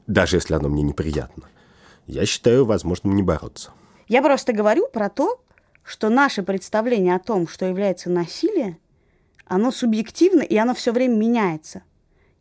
даже 0.07 0.37
если 0.37 0.53
оно 0.53 0.69
мне 0.69 0.83
неприятно, 0.83 1.43
я 2.05 2.25
считаю 2.25 2.65
возможным 2.65 3.15
не 3.15 3.23
бороться. 3.23 3.71
Я 4.07 4.21
просто 4.21 4.53
говорю 4.53 4.87
про 4.87 5.09
то, 5.09 5.41
что 5.83 6.09
наше 6.09 6.43
представление 6.43 7.15
о 7.15 7.19
том, 7.19 7.47
что 7.47 7.65
является 7.65 8.09
насилие, 8.09 8.77
оно 9.45 9.71
субъективно, 9.71 10.41
и 10.41 10.55
оно 10.55 10.73
все 10.73 10.91
время 10.91 11.15
меняется. 11.15 11.83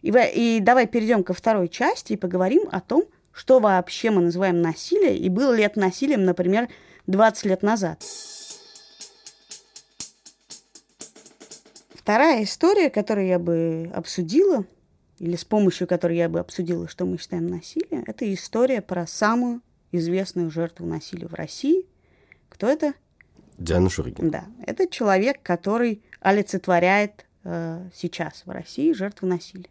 И, 0.03 0.11
и 0.11 0.61
давай 0.61 0.87
перейдем 0.87 1.25
ко 1.25 1.35
второй 1.35 1.69
части 1.69 2.13
и 2.13 2.17
поговорим 2.17 2.69
о 2.71 2.81
том, 2.81 3.05
что 3.33 3.59
вообще 3.61 4.11
мы 4.11 4.23
называем 4.23 4.63
насилие, 4.63 5.17
и 5.17 5.29
было 5.29 5.53
ли 5.53 5.63
это 5.63 5.79
насилием, 5.79 6.25
например, 6.25 6.69
20 7.07 7.45
лет 7.47 7.63
назад. 7.63 8.03
Вторая 12.07 12.45
история, 12.45 12.89
которую 12.89 13.27
я 13.27 13.41
бы 13.41 13.91
обсудила, 13.93 14.65
или 15.19 15.35
с 15.35 15.45
помощью 15.45 15.89
которой 15.89 16.17
я 16.17 16.29
бы 16.29 16.39
обсудила, 16.39 16.87
что 16.87 17.05
мы 17.05 17.19
считаем 17.19 17.49
насилием, 17.49 18.05
это 18.07 18.33
история 18.33 18.81
про 18.81 19.09
самую 19.09 19.61
известную 19.91 20.53
жертву 20.53 20.87
насилия 20.87 21.27
в 21.27 21.35
России. 21.35 21.85
Кто 22.49 22.69
это? 22.69 22.95
Диана 23.59 23.91
Шуригина. 23.91 24.31
Да, 24.31 24.45
это 24.65 24.87
человек, 24.87 25.43
который 25.43 26.01
олицетворяет 26.21 27.27
э, 27.43 27.89
сейчас 27.93 28.45
в 28.47 28.51
России 28.51 28.93
жертву 28.93 29.27
насилия. 29.27 29.71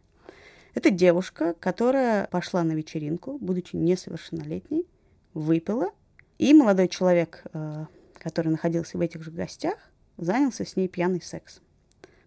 Это 0.73 0.89
девушка, 0.89 1.55
которая 1.57 2.27
пошла 2.27 2.65
на 2.65 2.73
вечеринку, 2.73 3.37
будучи 3.39 3.77
несовершеннолетней, 3.77 4.85
выпила, 5.33 5.89
и 6.37 6.53
молодой 6.53 6.89
человек, 6.89 7.43
э, 7.53 7.85
который 8.15 8.49
находился 8.49 8.97
в 8.97 9.01
этих 9.01 9.23
же 9.23 9.31
гостях, 9.31 9.77
занялся 10.17 10.65
с 10.65 10.75
ней 10.75 10.89
пьяный 10.89 11.21
секс. 11.21 11.61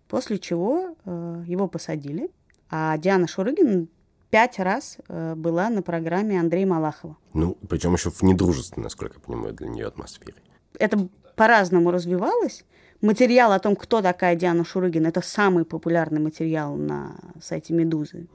После 0.09 0.39
чего 0.39 0.97
э, 1.05 1.45
его 1.47 1.69
посадили, 1.69 2.31
а 2.71 2.97
Диана 2.99 3.29
Шурыгина 3.29 3.87
пять 4.31 4.59
раз 4.59 4.99
э, 5.09 5.35
была 5.35 5.69
на 5.71 5.83
программе 5.83 6.41
Андрея 6.41 6.67
Малахова. 6.67 7.17
Ну, 7.35 7.57
причем 7.69 7.95
еще 7.95 8.11
в 8.11 8.23
недружественной, 8.23 8.85
насколько 8.85 9.17
я 9.17 9.21
понимаю, 9.21 9.55
для 9.55 9.69
нее 9.69 9.87
атмосфере. 9.87 10.37
Это 10.79 11.09
по-разному 11.37 11.91
развивалось. 11.91 12.65
Материал 13.01 13.53
о 13.53 13.59
том, 13.59 13.77
кто 13.77 14.03
такая 14.03 14.35
Диана 14.35 14.65
Шурыгина, 14.65 15.09
это 15.09 15.21
самый 15.21 15.65
популярный 15.65 16.21
материал 16.21 16.75
на 16.75 17.17
сайте 17.41 17.73
«Медузы». 17.73 18.27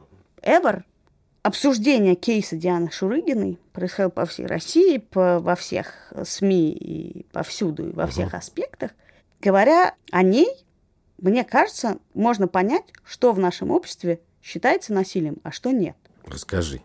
Эвер, 0.41 0.85
обсуждение 1.41 2.15
кейса 2.15 2.55
Дианы 2.55 2.89
Шурыгиной 2.89 3.59
происходило 3.73 4.09
по 4.09 4.25
всей 4.25 4.45
России, 4.45 4.97
по, 4.97 5.39
во 5.39 5.55
всех 5.55 6.13
СМИ 6.23 6.71
и 6.71 7.25
повсюду, 7.33 7.89
и 7.89 7.91
во 7.91 8.07
всех 8.07 8.33
аспектах. 8.33 8.91
Говоря 9.41 9.95
о 10.11 10.23
ней, 10.23 10.47
мне 11.29 11.43
кажется, 11.43 11.99
можно 12.13 12.47
понять, 12.47 12.83
что 13.05 13.31
в 13.31 13.39
нашем 13.39 13.71
обществе 13.71 14.19
считается 14.41 14.93
насилием, 14.93 15.37
а 15.43 15.51
что 15.51 15.71
нет. 15.71 15.95
Расскажи. 16.25 16.81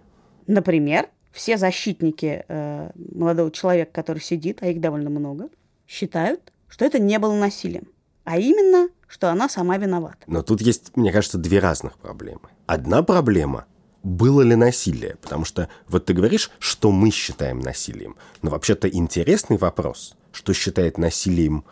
Например, 0.47 1.09
все 1.33 1.57
защитники 1.57 2.45
э, 2.47 2.91
молодого 2.97 3.51
человека, 3.51 3.91
который 3.93 4.21
сидит, 4.21 4.59
а 4.63 4.69
их 4.69 4.81
довольно 4.81 5.11
много, 5.11 5.49
считают, 5.87 6.53
что 6.69 6.85
это 6.85 7.01
не 7.01 7.19
было 7.19 7.35
насилием, 7.35 7.89
а 8.25 8.39
именно, 8.39 8.89
что 9.09 9.31
она 9.31 9.49
сама 9.49 9.77
виновата. 9.77 10.19
Но 10.27 10.43
тут 10.43 10.61
есть, 10.61 10.97
мне 10.97 11.13
кажется, 11.13 11.39
две 11.39 11.59
разных 11.59 11.99
проблемы. 11.99 12.49
Одна 12.67 13.03
проблема 13.03 13.67
было 14.05 14.43
ли 14.43 14.55
насилие? 14.55 15.17
Потому 15.21 15.45
что 15.45 15.69
вот 15.89 16.05
ты 16.05 16.15
говоришь, 16.15 16.51
что 16.61 16.93
мы 16.93 17.11
считаем 17.11 17.59
насилием. 17.59 18.17
Но 18.43 18.51
вообще-то 18.51 18.89
интересный 18.89 19.57
вопрос, 19.59 20.15
что 20.33 20.53
считает 20.53 20.97
насилием 20.99 21.65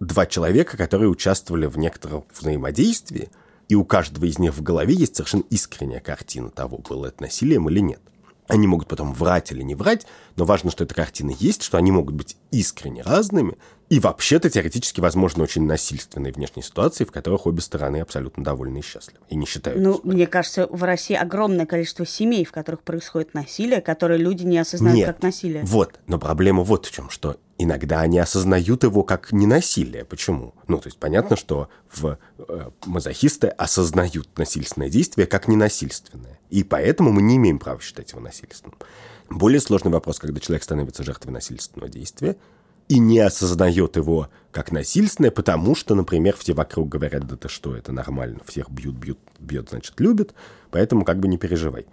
два 0.00 0.26
человека, 0.26 0.76
которые 0.76 1.08
участвовали 1.08 1.66
в 1.66 1.78
некотором 1.78 2.24
взаимодействии, 2.38 3.30
и 3.68 3.74
у 3.74 3.84
каждого 3.84 4.26
из 4.26 4.38
них 4.38 4.54
в 4.54 4.62
голове 4.62 4.94
есть 4.94 5.16
совершенно 5.16 5.44
искренняя 5.50 6.00
картина 6.00 6.50
того, 6.50 6.78
было 6.78 7.06
это 7.06 7.22
насилием 7.22 7.68
или 7.68 7.80
нет. 7.80 8.00
Они 8.46 8.66
могут 8.66 8.88
потом 8.88 9.14
врать 9.14 9.52
или 9.52 9.62
не 9.62 9.74
врать, 9.74 10.06
но 10.36 10.44
важно, 10.44 10.70
что 10.70 10.84
эта 10.84 10.94
картина 10.94 11.30
есть, 11.38 11.62
что 11.62 11.78
они 11.78 11.92
могут 11.92 12.14
быть 12.14 12.36
искренне 12.50 13.02
разными, 13.02 13.56
и 13.94 14.00
вообще-то 14.00 14.50
теоретически 14.50 15.00
возможно 15.00 15.44
очень 15.44 15.66
насильственные 15.66 16.32
внешние 16.32 16.64
ситуации, 16.64 17.04
в 17.04 17.12
которых 17.12 17.46
обе 17.46 17.60
стороны 17.60 17.98
абсолютно 17.98 18.42
довольны 18.42 18.78
и 18.78 18.82
счастливы, 18.82 19.20
и 19.28 19.36
не 19.36 19.46
считают. 19.46 19.80
Ну, 19.80 20.00
мне 20.02 20.26
кажется, 20.26 20.66
в 20.66 20.82
России 20.82 21.14
огромное 21.14 21.64
количество 21.64 22.04
семей, 22.04 22.44
в 22.44 22.50
которых 22.50 22.82
происходит 22.82 23.34
насилие, 23.34 23.80
которые 23.80 24.18
люди 24.18 24.42
не 24.42 24.58
осознают 24.58 24.96
Нет, 24.96 25.06
как 25.06 25.22
насилие. 25.22 25.62
Вот, 25.62 26.00
но 26.08 26.18
проблема 26.18 26.64
вот 26.64 26.86
в 26.86 26.90
чем, 26.90 27.08
что 27.08 27.36
иногда 27.56 28.00
они 28.00 28.18
осознают 28.18 28.82
его 28.82 29.04
как 29.04 29.30
ненасилие. 29.30 30.04
Почему? 30.04 30.54
Ну, 30.66 30.78
то 30.78 30.88
есть 30.88 30.98
понятно, 30.98 31.36
что 31.36 31.68
в 31.92 32.18
э, 32.38 32.70
мазохисты 32.86 33.46
осознают 33.46 34.28
насильственное 34.36 34.88
действие 34.88 35.28
как 35.28 35.46
ненасильственное. 35.46 36.40
И 36.50 36.64
поэтому 36.64 37.12
мы 37.12 37.22
не 37.22 37.36
имеем 37.36 37.60
права 37.60 37.80
считать 37.80 38.10
его 38.10 38.20
насильственным. 38.20 38.76
Более 39.30 39.60
сложный 39.60 39.92
вопрос, 39.92 40.18
когда 40.18 40.40
человек 40.40 40.64
становится 40.64 41.04
жертвой 41.04 41.30
насильственного 41.30 41.88
действия 41.88 42.36
и 42.88 42.98
не 42.98 43.18
осознает 43.20 43.96
его 43.96 44.28
как 44.50 44.70
насильственное, 44.70 45.30
потому 45.30 45.74
что, 45.74 45.94
например, 45.94 46.36
все 46.36 46.54
вокруг 46.54 46.88
говорят, 46.88 47.26
да 47.26 47.36
ты 47.36 47.48
что, 47.48 47.76
это 47.76 47.92
нормально, 47.92 48.40
всех 48.46 48.70
бьют, 48.70 48.94
бьют, 48.94 49.18
бьет, 49.38 49.70
значит, 49.70 49.98
любят, 49.98 50.34
поэтому 50.70 51.04
как 51.04 51.18
бы 51.18 51.28
не 51.28 51.38
переживай. 51.38 51.86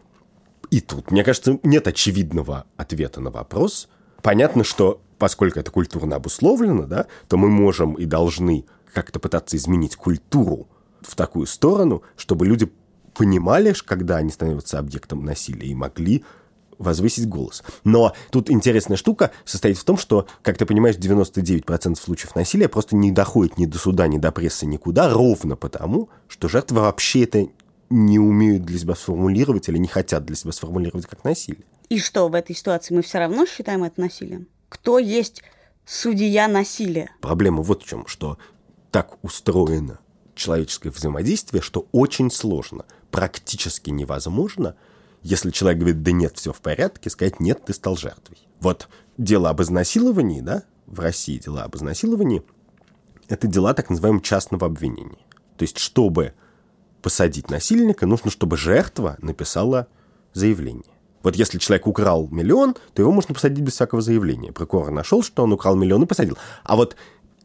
И 0.70 0.80
тут, 0.80 1.12
мне 1.12 1.24
кажется, 1.24 1.60
нет 1.64 1.88
очевидного 1.88 2.66
ответа 2.78 3.20
на 3.20 3.32
вопрос. 3.32 3.90
Понятно, 4.22 4.64
что 4.64 5.02
поскольку 5.18 5.60
это 5.60 5.72
культурно 5.72 6.16
обусловлено, 6.16 6.86
да, 6.86 7.08
то 7.28 7.38
мы 7.38 7.50
можем 7.50 7.96
и 7.96 8.06
должны 8.06 8.66
как-то 8.94 9.20
пытаться 9.20 9.58
изменить 9.58 9.96
культуру 9.96 10.68
в 11.02 11.16
такую 11.16 11.48
сторону, 11.48 12.04
чтобы 12.16 12.46
люди 12.46 12.72
понимали, 13.14 13.74
когда 13.86 14.18
они 14.18 14.32
становятся 14.32 14.80
объектом 14.80 15.26
насилия, 15.26 15.68
и 15.68 15.76
могли 15.76 16.24
возвысить 16.82 17.28
голос. 17.28 17.64
Но 17.84 18.14
тут 18.32 18.50
интересная 18.50 18.98
штука 18.98 19.32
состоит 19.46 19.78
в 19.78 19.84
том, 19.84 19.98
что, 19.98 20.28
как 20.42 20.58
ты 20.58 20.66
понимаешь, 20.66 20.96
99% 20.96 21.96
случаев 22.00 22.36
насилия 22.36 22.68
просто 22.68 22.96
не 22.96 23.12
доходит 23.12 23.58
ни 23.58 23.66
до 23.66 23.78
суда, 23.78 24.08
ни 24.08 24.18
до 24.18 24.32
прессы, 24.32 24.66
никуда, 24.66 25.10
ровно 25.10 25.56
потому, 25.56 26.10
что 26.28 26.50
жертвы 26.50 26.82
вообще 26.82 27.24
это 27.24 27.48
не 27.90 28.20
умеют 28.20 28.64
для 28.64 28.80
себя 28.80 28.96
сформулировать 28.96 29.68
или 29.70 29.78
не 29.78 29.88
хотят 29.88 30.26
для 30.26 30.36
себя 30.36 30.52
сформулировать 30.52 31.06
как 31.08 31.24
насилие. 31.24 31.64
И 31.90 32.00
что, 32.00 32.28
в 32.30 32.36
этой 32.36 32.56
ситуации 32.56 32.94
мы 32.94 33.02
все 33.02 33.20
равно 33.20 33.46
считаем 33.46 33.84
это 33.84 34.00
насилием? 34.00 34.48
кто 34.72 34.98
есть 35.00 35.44
судья 35.86 36.48
насилия. 36.48 37.14
Проблема 37.20 37.62
вот 37.62 37.84
в 37.84 37.86
чем, 37.86 38.08
что 38.08 38.38
так 38.90 39.18
устроено 39.22 40.00
человеческое 40.34 40.92
взаимодействие, 40.92 41.62
что 41.62 41.88
очень 41.92 42.32
сложно, 42.32 42.86
практически 43.12 43.90
невозможно, 43.90 44.76
если 45.24 45.52
человек 45.52 45.80
говорит, 45.80 46.04
да 46.04 46.12
нет, 46.12 46.38
все 46.38 46.52
в 46.52 46.62
порядке, 46.62 47.10
сказать, 47.10 47.40
нет, 47.40 47.66
ты 47.66 47.74
стал 47.74 47.96
жертвой. 47.96 48.38
Вот 48.60 48.90
дело 49.18 49.50
об 49.50 49.62
изнасиловании, 49.62 50.42
да, 50.42 50.64
в 50.88 51.00
России 51.00 51.38
дела 51.38 51.64
об 51.64 51.76
изнасиловании, 51.76 52.44
это 53.28 53.48
дела 53.48 53.74
так 53.74 53.90
называемого 53.90 54.24
частного 54.24 54.66
обвинения. 54.68 55.26
То 55.58 55.64
есть, 55.64 55.78
чтобы 55.78 56.34
посадить 57.02 57.50
насильника, 57.50 58.06
нужно, 58.06 58.32
чтобы 58.32 58.58
жертва 58.58 59.18
написала 59.22 59.88
заявление. 60.34 60.92
Вот 61.24 61.36
если 61.36 61.60
человек 61.60 61.88
украл 61.88 62.28
миллион, 62.30 62.76
то 62.94 63.02
его 63.02 63.12
можно 63.12 63.34
посадить 63.34 63.64
без 63.64 63.74
всякого 63.74 64.02
заявления. 64.02 64.52
Прокурор 64.52 64.92
нашел, 64.92 65.24
что 65.24 65.44
он 65.44 65.54
украл 65.54 65.76
миллион 65.76 66.04
и 66.04 66.08
посадил. 66.08 66.38
А 66.64 66.76
вот 66.76 66.96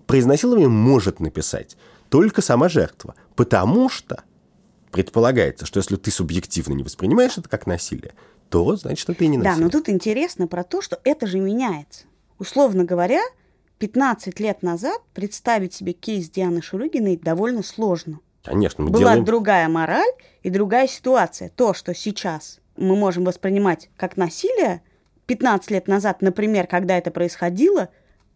про 0.06 0.18
изнасилование 0.18 0.68
может 0.68 1.20
написать 1.20 1.76
только 2.08 2.40
сама 2.40 2.68
жертва. 2.68 3.14
Потому 3.34 3.88
что 3.88 4.22
предполагается, 4.96 5.66
что 5.66 5.78
если 5.78 5.96
ты 5.96 6.10
субъективно 6.10 6.72
не 6.72 6.82
воспринимаешь 6.82 7.36
это 7.36 7.50
как 7.50 7.66
насилие, 7.66 8.14
то 8.48 8.76
значит 8.76 9.10
это 9.10 9.24
и 9.24 9.26
не 9.28 9.36
насилие. 9.36 9.58
Да, 9.58 9.62
но 9.62 9.68
тут 9.68 9.90
интересно 9.90 10.46
про 10.46 10.64
то, 10.64 10.80
что 10.80 10.98
это 11.04 11.26
же 11.26 11.38
меняется. 11.38 12.06
Условно 12.38 12.82
говоря, 12.82 13.20
15 13.78 14.40
лет 14.40 14.62
назад 14.62 15.02
представить 15.12 15.74
себе 15.74 15.92
кейс 15.92 16.30
Дианы 16.30 16.62
Шурыгиной 16.62 17.18
довольно 17.18 17.62
сложно. 17.62 18.20
Конечно, 18.42 18.84
мы 18.84 18.90
Была 18.90 19.00
делаем... 19.00 19.24
другая 19.26 19.68
мораль 19.68 20.10
и 20.42 20.48
другая 20.48 20.88
ситуация. 20.88 21.50
То, 21.50 21.74
что 21.74 21.94
сейчас 21.94 22.60
мы 22.78 22.96
можем 22.96 23.24
воспринимать 23.24 23.90
как 23.98 24.16
насилие, 24.16 24.80
15 25.26 25.72
лет 25.72 25.88
назад, 25.88 26.22
например, 26.22 26.66
когда 26.66 26.96
это 26.96 27.10
происходило, 27.10 27.90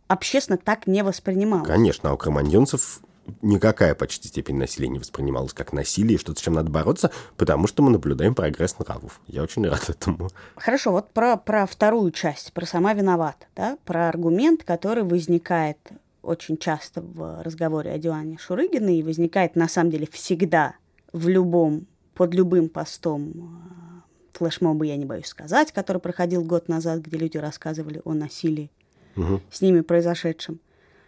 общественно 0.09 0.59
так 0.59 0.87
не 0.87 1.03
воспринималось. 1.03 1.67
Конечно, 1.67 2.11
а 2.11 2.13
у 2.13 2.19
кроманьонцев 2.19 3.01
никакая 3.43 3.95
почти 3.95 4.29
степень 4.29 4.57
насилия 4.57 4.89
не 4.89 4.99
воспринималась 4.99 5.53
как 5.53 5.73
насилие, 5.73 6.19
что 6.19 6.35
с 6.35 6.39
чем 6.39 6.55
надо 6.55 6.71
бороться, 6.71 7.11
потому 7.37 7.67
что 7.67 7.83
мы 7.83 7.91
наблюдаем 7.91 8.35
прогресс 8.35 8.79
нравов. 8.79 9.21
Я 9.27 9.43
очень 9.43 9.67
рад 9.67 9.89
этому. 9.89 10.31
Хорошо, 10.57 10.93
вот 10.93 11.11
про, 11.13 11.37
про 11.37 11.67
вторую 11.67 12.11
часть, 12.11 12.53
про 12.53 12.67
сама 12.67 12.93
виновата, 12.95 13.47
да, 13.55 13.79
про 13.85 14.09
аргумент, 14.09 14.65
который 14.65 15.05
возникает 15.05 15.79
очень 16.23 16.59
часто 16.59 17.01
в 17.01 17.43
разговоре 17.43 17.93
о 17.93 17.99
Диане 17.99 18.37
Шурыгиной 18.39 18.99
и 18.99 19.03
возникает 19.03 19.57
на 19.57 19.69
самом 19.69 19.91
деле 19.91 20.07
всегда 20.11 20.75
в 21.13 21.29
любом, 21.29 21.87
под 22.15 22.35
любым 22.35 22.69
постом 22.69 23.33
э, 23.33 24.39
флешмоба 24.39 24.85
«Я 24.85 24.97
не 24.97 25.07
боюсь 25.07 25.27
сказать», 25.27 25.73
который 25.73 25.99
проходил 25.99 26.45
год 26.45 26.69
назад, 26.69 27.01
где 27.01 27.17
люди 27.17 27.39
рассказывали 27.39 28.03
о 28.05 28.13
насилии 28.13 28.71
Угу. 29.17 29.41
с 29.51 29.61
ними 29.61 29.81
произошедшем. 29.81 30.61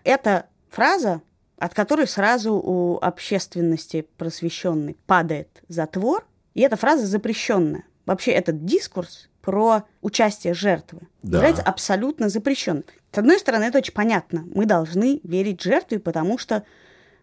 Это 0.05 0.47
фраза, 0.71 1.23
от 1.63 1.75
которой 1.75 2.09
сразу 2.09 2.55
у 2.55 2.99
общественности 3.01 4.09
просвещенной 4.19 4.97
падает 5.07 5.63
затвор, 5.69 6.27
и 6.55 6.61
эта 6.61 6.75
фраза 6.77 7.07
запрещенная. 7.07 7.85
Вообще 8.05 8.33
этот 8.33 8.65
дискурс 8.65 9.29
про 9.43 9.85
участие 10.01 10.55
жертвы 10.55 11.03
Да. 11.23 11.39
является 11.39 11.63
абсолютно 11.63 12.29
запрещенным. 12.29 12.83
С 13.13 13.19
одной 13.19 13.39
стороны, 13.39 13.65
это 13.65 13.79
очень 13.79 13.93
понятно. 13.93 14.45
Мы 14.53 14.67
должны 14.67 15.21
верить 15.23 15.63
жертве, 15.63 16.01
потому 16.01 16.37
что 16.37 16.65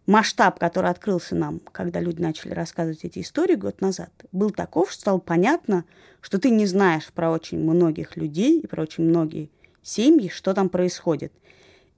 масштаб, 0.06 0.58
который 0.58 0.90
открылся 0.90 1.36
нам, 1.36 1.60
когда 1.74 2.00
люди 2.00 2.22
начали 2.22 2.54
рассказывать 2.54 3.04
эти 3.04 3.20
истории 3.20 3.56
год 3.56 3.82
назад, 3.82 4.12
был 4.32 4.52
таков, 4.52 4.90
что 4.92 5.02
стало 5.02 5.18
понятно, 5.20 5.84
что 6.22 6.40
ты 6.40 6.50
не 6.50 6.66
знаешь 6.66 7.08
про 7.14 7.30
очень 7.32 7.60
многих 7.60 8.16
людей 8.16 8.62
и 8.62 8.68
про 8.68 8.84
очень 8.84 9.04
многие 9.04 9.50
семьи, 9.84 10.30
что 10.30 10.54
там 10.54 10.70
происходит. 10.70 11.34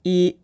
И 0.03 0.39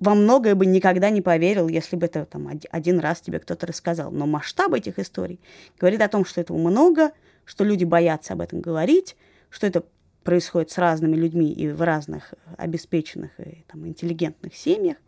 во 0.00 0.14
многое 0.14 0.54
бы 0.54 0.64
никогда 0.66 1.10
не 1.10 1.20
поверил, 1.22 1.68
если 1.68 1.96
бы 1.96 2.06
это 2.06 2.24
там 2.24 2.46
од- 2.46 2.66
один 2.70 3.00
раз 3.00 3.20
тебе 3.20 3.38
кто-то 3.40 3.66
рассказал. 3.66 4.10
Но 4.10 4.26
масштаб 4.26 4.72
этих 4.74 4.98
историй 4.98 5.40
говорит 5.78 6.00
о 6.02 6.08
том, 6.08 6.24
что 6.24 6.40
этого 6.40 6.56
много, 6.56 7.12
что 7.44 7.64
люди 7.64 7.84
боятся 7.84 8.34
об 8.34 8.40
этом 8.40 8.60
говорить, 8.60 9.16
что 9.50 9.66
это 9.66 9.84
происходит 10.22 10.70
с 10.70 10.78
разными 10.78 11.16
людьми 11.16 11.50
и 11.52 11.68
в 11.68 11.80
разных 11.82 12.34
обеспеченных 12.56 13.30
и 13.40 13.64
там, 13.66 13.86
интеллигентных 13.88 14.54
семьях. 14.54 14.98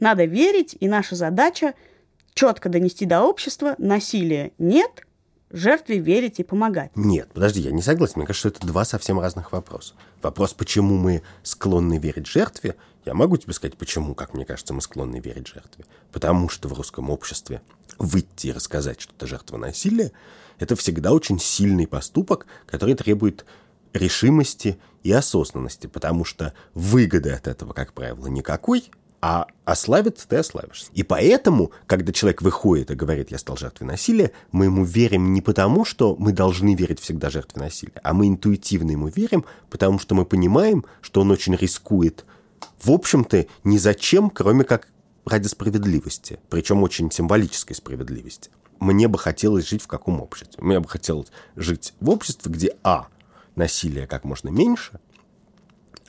Надо 0.00 0.24
верить, 0.24 0.76
и 0.80 0.88
наша 0.88 1.16
задача 1.16 1.74
четко 2.34 2.68
донести 2.68 3.04
до 3.04 3.22
общества, 3.22 3.74
насилия 3.78 4.52
нет, 4.58 5.02
жертве 5.50 5.98
верить 5.98 6.40
и 6.40 6.44
помогать. 6.44 6.90
Нет, 6.94 7.28
подожди, 7.32 7.60
я 7.60 7.70
не 7.70 7.82
согласен. 7.82 8.14
Мне 8.16 8.26
кажется, 8.26 8.48
что 8.50 8.58
это 8.58 8.66
два 8.66 8.84
совсем 8.84 9.20
разных 9.20 9.52
вопроса. 9.52 9.94
Вопрос, 10.22 10.52
почему 10.54 10.96
мы 10.96 11.22
склонны 11.42 11.98
верить 11.98 12.26
жертве, 12.26 12.74
я 13.04 13.14
могу 13.14 13.36
тебе 13.36 13.52
сказать, 13.52 13.76
почему, 13.76 14.14
как 14.14 14.34
мне 14.34 14.44
кажется, 14.44 14.74
мы 14.74 14.80
склонны 14.80 15.20
верить 15.20 15.48
жертве. 15.48 15.84
Потому 16.12 16.48
что 16.48 16.68
в 16.68 16.72
русском 16.72 17.10
обществе 17.10 17.62
выйти 17.98 18.48
и 18.48 18.52
рассказать, 18.52 19.00
что 19.00 19.12
ты 19.14 19.26
жертва 19.26 19.56
насилия, 19.56 20.12
это 20.58 20.76
всегда 20.76 21.12
очень 21.12 21.38
сильный 21.38 21.86
поступок, 21.86 22.46
который 22.66 22.94
требует 22.94 23.44
решимости 23.92 24.78
и 25.02 25.12
осознанности, 25.12 25.86
потому 25.86 26.24
что 26.24 26.54
выгоды 26.72 27.30
от 27.30 27.46
этого, 27.46 27.72
как 27.72 27.92
правило, 27.92 28.26
никакой, 28.26 28.90
а 29.20 29.46
ославиться 29.64 30.28
ты 30.28 30.36
ославишься. 30.36 30.90
И 30.92 31.02
поэтому, 31.02 31.70
когда 31.86 32.12
человек 32.12 32.42
выходит 32.42 32.90
и 32.90 32.94
говорит, 32.94 33.30
я 33.30 33.38
стал 33.38 33.56
жертвой 33.56 33.86
насилия, 33.86 34.32
мы 34.52 34.66
ему 34.66 34.84
верим 34.84 35.32
не 35.32 35.40
потому, 35.40 35.86
что 35.86 36.14
мы 36.18 36.32
должны 36.32 36.74
верить 36.74 37.00
всегда 37.00 37.30
жертве 37.30 37.62
насилия, 37.62 38.00
а 38.02 38.12
мы 38.12 38.28
интуитивно 38.28 38.90
ему 38.90 39.08
верим, 39.08 39.46
потому 39.70 39.98
что 39.98 40.14
мы 40.14 40.26
понимаем, 40.26 40.84
что 41.00 41.22
он 41.22 41.30
очень 41.30 41.56
рискует, 41.56 42.26
в 42.84 42.90
общем-то, 42.90 43.46
ни 43.64 43.78
зачем, 43.78 44.30
кроме 44.30 44.64
как 44.64 44.88
ради 45.24 45.46
справедливости, 45.46 46.38
причем 46.50 46.82
очень 46.82 47.10
символической 47.10 47.74
справедливости. 47.74 48.50
Мне 48.78 49.08
бы 49.08 49.18
хотелось 49.18 49.68
жить 49.68 49.82
в 49.82 49.86
каком 49.86 50.20
обществе? 50.20 50.62
Мне 50.62 50.80
бы 50.80 50.88
хотелось 50.88 51.28
жить 51.56 51.94
в 52.00 52.10
обществе, 52.10 52.52
где 52.52 52.76
а. 52.82 53.06
насилие 53.56 54.06
как 54.06 54.24
можно 54.24 54.50
меньше, 54.50 55.00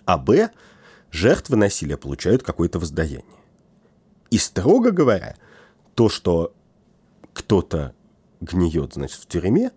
а 0.05 0.17
б. 0.17 0.49
жертвы 1.11 1.55
насилия 1.55 1.95
получают 1.95 2.43
какое-то 2.43 2.79
воздаяние. 2.79 3.23
И 4.29 4.37
строго 4.37 4.91
говоря, 4.91 5.37
то, 5.93 6.09
что 6.09 6.53
кто-то 7.33 7.93
гниет, 8.41 8.95
значит, 8.95 9.19
в 9.21 9.27
тюрьме, 9.27 9.71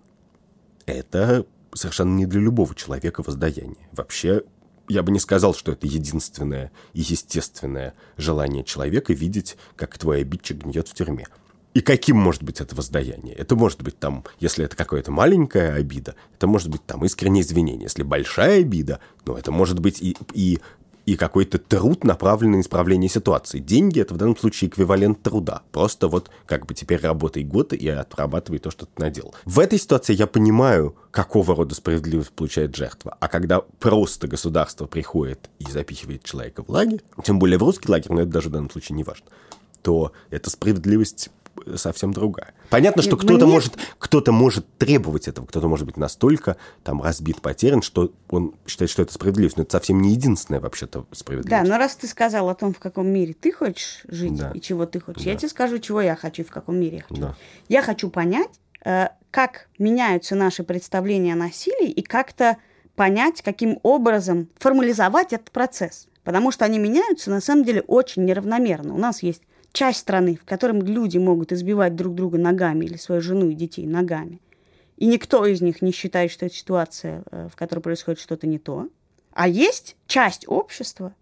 это 0.86 1.46
совершенно 1.74 2.14
не 2.16 2.26
для 2.26 2.40
любого 2.40 2.74
человека 2.74 3.22
воздаяние. 3.22 3.88
Вообще, 3.92 4.42
я 4.88 5.02
бы 5.02 5.12
не 5.12 5.20
сказал, 5.20 5.54
что 5.54 5.72
это 5.72 5.86
единственное 5.86 6.72
и 6.92 7.00
естественное 7.00 7.94
желание 8.16 8.64
человека 8.64 9.12
видеть, 9.12 9.56
как 9.76 9.98
твой 9.98 10.20
обидчик 10.20 10.58
гниет 10.58 10.88
в 10.88 10.94
тюрьме. 10.94 11.26
И 11.74 11.80
каким 11.80 12.16
может 12.16 12.42
быть 12.42 12.60
это 12.60 12.74
воздаяние? 12.74 13.34
Это 13.34 13.54
может 13.54 13.82
быть 13.82 13.98
там, 13.98 14.24
если 14.40 14.64
это 14.64 14.74
какая-то 14.74 15.12
маленькая 15.12 15.74
обида, 15.74 16.16
это 16.34 16.46
может 16.46 16.68
быть 16.68 16.84
там 16.84 17.04
искреннее 17.04 17.42
извинение. 17.42 17.84
Если 17.84 18.02
большая 18.02 18.62
обида, 18.62 19.00
ну, 19.26 19.34
это 19.34 19.52
может 19.52 19.78
быть 19.78 20.00
и, 20.00 20.16
и, 20.32 20.58
и 21.08 21.16
какой-то 21.16 21.58
труд, 21.58 22.04
направленный 22.04 22.58
на 22.58 22.60
исправление 22.60 23.08
ситуации. 23.08 23.60
Деньги– 23.60 23.98
это 24.02 24.12
в 24.12 24.18
данном 24.18 24.36
случае 24.36 24.68
эквивалент 24.68 25.22
труда. 25.22 25.62
Просто 25.72 26.06
вот 26.06 26.30
как 26.44 26.66
бы 26.66 26.74
теперь 26.74 27.00
работай 27.00 27.44
год 27.44 27.72
и 27.72 27.88
отрабатывай 27.88 28.58
то, 28.58 28.70
что 28.70 28.84
ты 28.84 28.92
наделал. 29.00 29.34
В 29.46 29.58
этой 29.58 29.78
ситуации 29.78 30.12
я 30.12 30.26
понимаю, 30.26 30.94
какого 31.10 31.56
рода 31.56 31.74
справедливость 31.74 32.32
получает 32.32 32.76
жертва. 32.76 33.16
А 33.20 33.28
когда 33.28 33.62
просто 33.62 34.28
государство 34.28 34.84
приходит 34.84 35.48
и 35.58 35.70
запихивает 35.70 36.24
человека 36.24 36.62
в 36.62 36.68
лагерь, 36.68 37.02
тем 37.24 37.38
более 37.38 37.56
в 37.56 37.62
русский 37.62 37.90
лагерь, 37.90 38.12
но 38.12 38.20
это 38.20 38.30
даже 38.30 38.50
в 38.50 38.52
данном 38.52 38.68
случае 38.68 38.96
не 38.96 39.02
важно, 39.02 39.24
то 39.80 40.12
эта 40.28 40.50
справедливость 40.50 41.30
совсем 41.76 42.12
другая. 42.12 42.54
Понятно, 42.70 43.02
что 43.02 43.16
кто-то 43.16 43.44
мне- 43.46 43.54
может, 43.54 43.76
кто-то 43.98 44.32
может 44.32 44.66
требовать 44.78 45.28
этого, 45.28 45.46
кто-то 45.46 45.68
может 45.68 45.86
быть 45.86 45.96
настолько 45.96 46.56
там 46.84 47.02
разбит, 47.02 47.40
потерян, 47.40 47.82
что 47.82 48.12
он 48.30 48.54
считает, 48.66 48.90
что 48.90 49.02
это 49.02 49.12
справедливость. 49.12 49.56
Но 49.56 49.62
это 49.64 49.72
совсем 49.72 50.00
не 50.02 50.12
единственная 50.12 50.60
вообще-то 50.60 51.00
Да, 51.00 51.06
справедливость. 51.12 51.68
но 51.70 51.78
раз 51.78 51.96
ты 51.96 52.06
сказал 52.06 52.48
о 52.48 52.54
том, 52.54 52.72
в 52.74 52.78
каком 52.78 53.06
мире 53.08 53.34
ты 53.34 53.52
хочешь 53.52 54.02
жить 54.08 54.36
Да. 54.36 54.50
и 54.54 54.60
чего 54.60 54.86
ты 54.86 55.00
хочешь, 55.00 55.24
Да. 55.24 55.30
я 55.30 55.36
тебе 55.36 55.48
скажу, 55.48 55.78
чего 55.78 56.00
я 56.00 56.16
хочу 56.16 56.42
и 56.42 56.44
в 56.44 56.50
каком 56.50 56.76
мире 56.76 56.98
я 56.98 57.02
хочу. 57.02 57.20
Да. 57.20 57.34
Я 57.68 57.82
хочу 57.82 58.10
понять, 58.10 58.60
э, 58.84 59.08
как 59.30 59.68
меняются 59.78 60.34
наши 60.34 60.62
представления 60.64 61.32
о 61.34 61.36
насилии 61.36 61.90
и 61.90 62.02
как-то 62.02 62.56
понять, 62.96 63.42
каким 63.42 63.78
образом 63.82 64.48
формализовать 64.58 65.32
этот 65.32 65.50
процесс. 65.50 66.08
Потому 66.24 66.50
что 66.50 66.64
они 66.64 66.78
меняются, 66.78 67.30
на 67.30 67.40
самом 67.40 67.64
деле, 67.64 67.80
очень 67.82 68.24
неравномерно. 68.24 68.94
У 68.94 68.98
нас 68.98 69.22
есть 69.22 69.42
часть 69.78 70.00
страны, 70.00 70.34
в 70.34 70.44
котором 70.44 70.82
люди 70.82 71.18
могут 71.18 71.52
избивать 71.52 71.94
друг 71.94 72.16
друга 72.16 72.36
ногами 72.36 72.84
или 72.84 72.96
свою 72.96 73.20
жену 73.20 73.48
и 73.48 73.54
детей 73.54 73.86
ногами. 73.86 74.40
И 74.96 75.06
никто 75.06 75.46
из 75.46 75.60
них 75.60 75.82
не 75.82 75.92
считает, 75.92 76.32
что 76.32 76.46
это 76.46 76.54
ситуация, 76.56 77.22
э, 77.30 77.48
в 77.48 77.54
которой 77.54 77.78
происходит 77.78 78.20
что-то 78.20 78.48
не 78.48 78.58
то. 78.58 78.88
А 79.30 79.46
есть 79.46 79.94
часть 80.08 80.48
общества, 80.48 81.14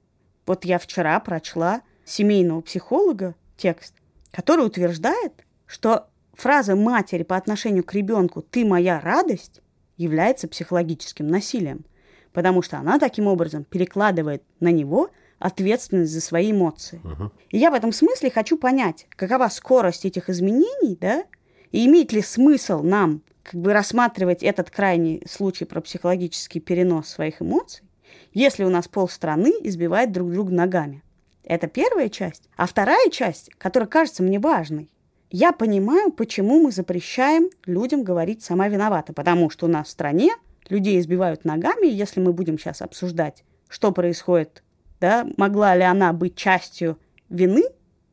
вот 0.46 0.64
я 0.64 0.78
вчера 0.78 1.20
прочла 1.20 1.82
семейного 2.06 2.62
психолога 2.62 3.34
текст, 3.58 3.94
который 4.30 4.64
утверждает, 4.64 5.34
что 5.66 6.06
фраза 6.32 6.76
матери 6.76 7.24
по 7.24 7.36
отношению 7.36 7.84
к 7.84 7.92
ребенку 7.92 8.40
«ты 8.40 8.64
моя 8.64 8.98
радость» 9.00 9.60
является 9.98 10.48
психологическим 10.48 11.28
насилием, 11.28 11.84
потому 12.32 12.62
что 12.62 12.78
она 12.78 12.98
таким 12.98 13.26
образом 13.26 13.64
перекладывает 13.64 14.42
на 14.60 14.72
него 14.72 15.10
ответственность 15.38 16.12
за 16.12 16.20
свои 16.20 16.52
эмоции. 16.52 17.00
Угу. 17.04 17.30
И 17.50 17.58
я 17.58 17.70
в 17.70 17.74
этом 17.74 17.92
смысле 17.92 18.30
хочу 18.30 18.56
понять, 18.56 19.06
какова 19.10 19.48
скорость 19.48 20.04
этих 20.04 20.30
изменений, 20.30 20.96
да, 21.00 21.24
и 21.72 21.86
имеет 21.86 22.12
ли 22.12 22.22
смысл 22.22 22.82
нам 22.82 23.22
как 23.42 23.60
бы 23.60 23.72
рассматривать 23.72 24.42
этот 24.42 24.70
крайний 24.70 25.22
случай 25.28 25.64
про 25.64 25.80
психологический 25.80 26.60
перенос 26.60 27.08
своих 27.08 27.42
эмоций, 27.42 27.84
если 28.32 28.64
у 28.64 28.70
нас 28.70 28.88
полстраны 28.88 29.52
избивает 29.60 30.12
друг 30.12 30.32
друга 30.32 30.52
ногами. 30.52 31.02
Это 31.44 31.68
первая 31.68 32.08
часть. 32.08 32.48
А 32.56 32.66
вторая 32.66 33.08
часть, 33.10 33.50
которая 33.56 33.88
кажется 33.88 34.22
мне 34.22 34.40
важной, 34.40 34.90
я 35.30 35.52
понимаю, 35.52 36.12
почему 36.12 36.60
мы 36.60 36.72
запрещаем 36.72 37.50
людям 37.66 38.02
говорить 38.02 38.42
«сама 38.42 38.68
виновата», 38.68 39.12
потому 39.12 39.50
что 39.50 39.66
у 39.66 39.68
нас 39.68 39.88
в 39.88 39.90
стране 39.90 40.32
людей 40.68 40.98
избивают 40.98 41.44
ногами, 41.44 41.86
и 41.86 41.94
если 41.94 42.20
мы 42.20 42.32
будем 42.32 42.58
сейчас 42.58 42.82
обсуждать, 42.82 43.44
что 43.68 43.92
происходит, 43.92 44.62
да, 45.00 45.26
могла 45.36 45.74
ли 45.74 45.82
она 45.82 46.12
быть 46.12 46.36
частью 46.36 46.98
вины, 47.28 47.64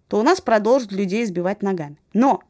то 0.08 0.20
у 0.20 0.24
нас 0.24 0.42
продолжат 0.42 0.92
людей 0.92 1.24
избивать 1.24 1.62
ногами. 1.62 1.98
Но 2.14 2.42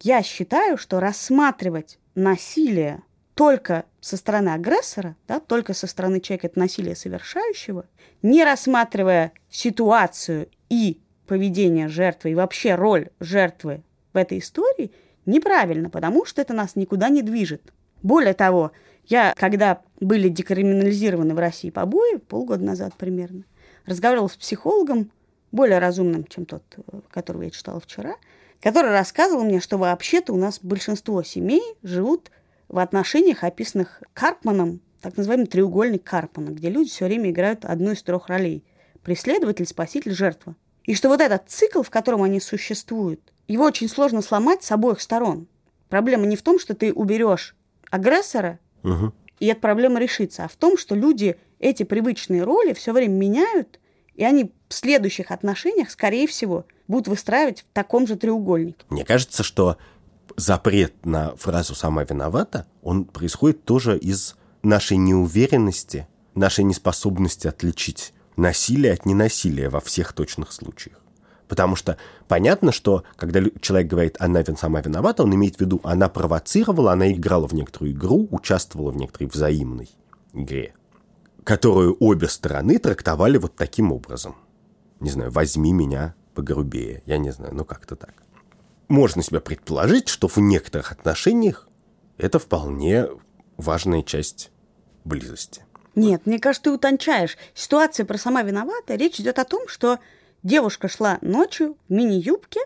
я 0.00 0.22
считаю, 0.22 0.76
что 0.76 1.00
рассматривать 1.00 1.98
насилие 2.14 3.02
только 3.34 3.84
со 4.00 4.16
стороны 4.16 4.50
агрессора, 4.50 5.16
да, 5.26 5.40
только 5.40 5.72
со 5.72 5.86
стороны 5.86 6.20
человека 6.20 6.48
это 6.48 6.58
насилие 6.58 6.96
совершающего, 6.96 7.86
не 8.22 8.44
рассматривая 8.44 9.32
ситуацию 9.48 10.48
и 10.68 11.00
поведение 11.26 11.88
жертвы 11.88 12.30
и 12.30 12.34
вообще 12.34 12.74
роль 12.74 13.10
жертвы 13.20 13.82
в 14.12 14.16
этой 14.16 14.38
истории, 14.38 14.90
неправильно, 15.24 15.90
потому 15.90 16.24
что 16.24 16.42
это 16.42 16.54
нас 16.54 16.74
никуда 16.74 17.10
не 17.10 17.22
движет. 17.22 17.72
Более 18.02 18.34
того, 18.34 18.72
я, 19.06 19.34
когда 19.36 19.82
были 20.00 20.28
декриминализированы 20.28 21.34
в 21.34 21.38
России 21.38 21.70
побои, 21.70 22.16
полгода 22.16 22.64
назад 22.64 22.94
примерно, 22.94 23.44
разговаривала 23.88 24.28
с 24.28 24.36
психологом, 24.36 25.10
более 25.50 25.78
разумным, 25.78 26.24
чем 26.24 26.44
тот, 26.44 26.62
которого 27.10 27.42
я 27.42 27.50
читала 27.50 27.80
вчера, 27.80 28.16
который 28.60 28.90
рассказывал 28.90 29.44
мне, 29.44 29.60
что 29.60 29.78
вообще-то 29.78 30.32
у 30.32 30.36
нас 30.36 30.60
большинство 30.62 31.22
семей 31.22 31.62
живут 31.82 32.30
в 32.68 32.78
отношениях, 32.78 33.44
описанных 33.44 34.02
Карпманом, 34.12 34.80
так 35.00 35.16
называемый 35.16 35.46
треугольник 35.46 36.04
Карпмана, 36.04 36.50
где 36.50 36.68
люди 36.68 36.90
все 36.90 37.06
время 37.06 37.30
играют 37.30 37.64
одну 37.64 37.92
из 37.92 38.02
трех 38.02 38.28
ролей– 38.28 38.64
преследователь, 39.02 39.66
спаситель, 39.66 40.12
жертва. 40.12 40.54
И 40.84 40.94
что 40.94 41.08
вот 41.08 41.20
этот 41.20 41.48
цикл, 41.48 41.82
в 41.82 41.90
котором 41.90 42.22
они 42.22 42.40
существуют, 42.40 43.20
его 43.46 43.64
очень 43.64 43.88
сложно 43.88 44.20
сломать 44.20 44.62
с 44.62 44.72
обоих 44.72 45.00
сторон. 45.00 45.46
Проблема 45.88 46.26
не 46.26 46.36
в 46.36 46.42
том, 46.42 46.58
что 46.58 46.74
ты 46.74 46.92
уберешь 46.92 47.56
агрессора, 47.90 48.58
угу. 48.82 49.12
И 49.40 49.46
эта 49.46 49.60
проблема 49.60 50.00
решится, 50.00 50.44
а 50.44 50.48
в 50.48 50.56
том, 50.56 50.76
что 50.76 50.94
люди 50.94 51.36
эти 51.58 51.82
привычные 51.82 52.44
роли 52.44 52.72
все 52.72 52.92
время 52.92 53.14
меняют, 53.14 53.80
и 54.14 54.24
они 54.24 54.52
в 54.68 54.74
следующих 54.74 55.30
отношениях, 55.30 55.90
скорее 55.90 56.26
всего, 56.26 56.66
будут 56.86 57.08
выстраивать 57.08 57.60
в 57.60 57.72
таком 57.72 58.06
же 58.06 58.16
треугольнике. 58.16 58.84
Мне 58.88 59.04
кажется, 59.04 59.42
что 59.42 59.76
запрет 60.36 61.04
на 61.04 61.36
фразу 61.36 61.74
«сама 61.74 62.04
виновата», 62.04 62.66
он 62.82 63.04
происходит 63.04 63.64
тоже 63.64 63.98
из 63.98 64.36
нашей 64.62 64.96
неуверенности, 64.96 66.08
нашей 66.34 66.64
неспособности 66.64 67.46
отличить 67.46 68.12
насилие 68.36 68.92
от 68.92 69.06
ненасилия 69.06 69.68
во 69.68 69.80
всех 69.80 70.12
точных 70.12 70.52
случаях. 70.52 71.00
Потому 71.48 71.76
что 71.76 71.96
понятно, 72.28 72.72
что 72.72 73.04
когда 73.16 73.40
человек 73.60 73.88
говорит 73.88 74.16
«она 74.20 74.44
сама 74.56 74.80
виновата», 74.82 75.22
он 75.22 75.34
имеет 75.34 75.56
в 75.56 75.60
виду 75.60 75.80
«она 75.82 76.08
провоцировала, 76.08 76.92
она 76.92 77.10
играла 77.10 77.48
в 77.48 77.54
некоторую 77.54 77.92
игру, 77.92 78.28
участвовала 78.30 78.90
в 78.90 78.96
некоторой 78.96 79.28
взаимной 79.28 79.90
игре», 80.34 80.74
которую 81.44 81.96
обе 82.00 82.28
стороны 82.28 82.78
трактовали 82.78 83.38
вот 83.38 83.56
таким 83.56 83.92
образом. 83.92 84.36
Не 85.00 85.10
знаю, 85.10 85.30
«возьми 85.30 85.72
меня 85.72 86.14
погрубее», 86.34 87.02
я 87.06 87.16
не 87.18 87.30
знаю, 87.30 87.54
ну 87.54 87.64
как-то 87.64 87.96
так. 87.96 88.14
Можно 88.88 89.22
себе 89.22 89.40
предположить, 89.40 90.08
что 90.08 90.28
в 90.28 90.36
некоторых 90.38 90.92
отношениях 90.92 91.68
это 92.18 92.38
вполне 92.38 93.06
важная 93.56 94.02
часть 94.02 94.50
близости. 95.04 95.64
Нет, 95.94 96.26
мне 96.26 96.38
кажется, 96.38 96.64
ты 96.64 96.70
утончаешь. 96.70 97.36
Ситуация 97.54 98.06
про 98.06 98.18
сама 98.18 98.42
виновата. 98.42 98.94
Речь 98.94 99.18
идет 99.18 99.38
о 99.38 99.44
том, 99.44 99.66
что 99.66 99.98
Девушка 100.42 100.88
шла 100.88 101.18
ночью 101.20 101.76
в 101.88 101.92
мини-юбке, 101.92 102.60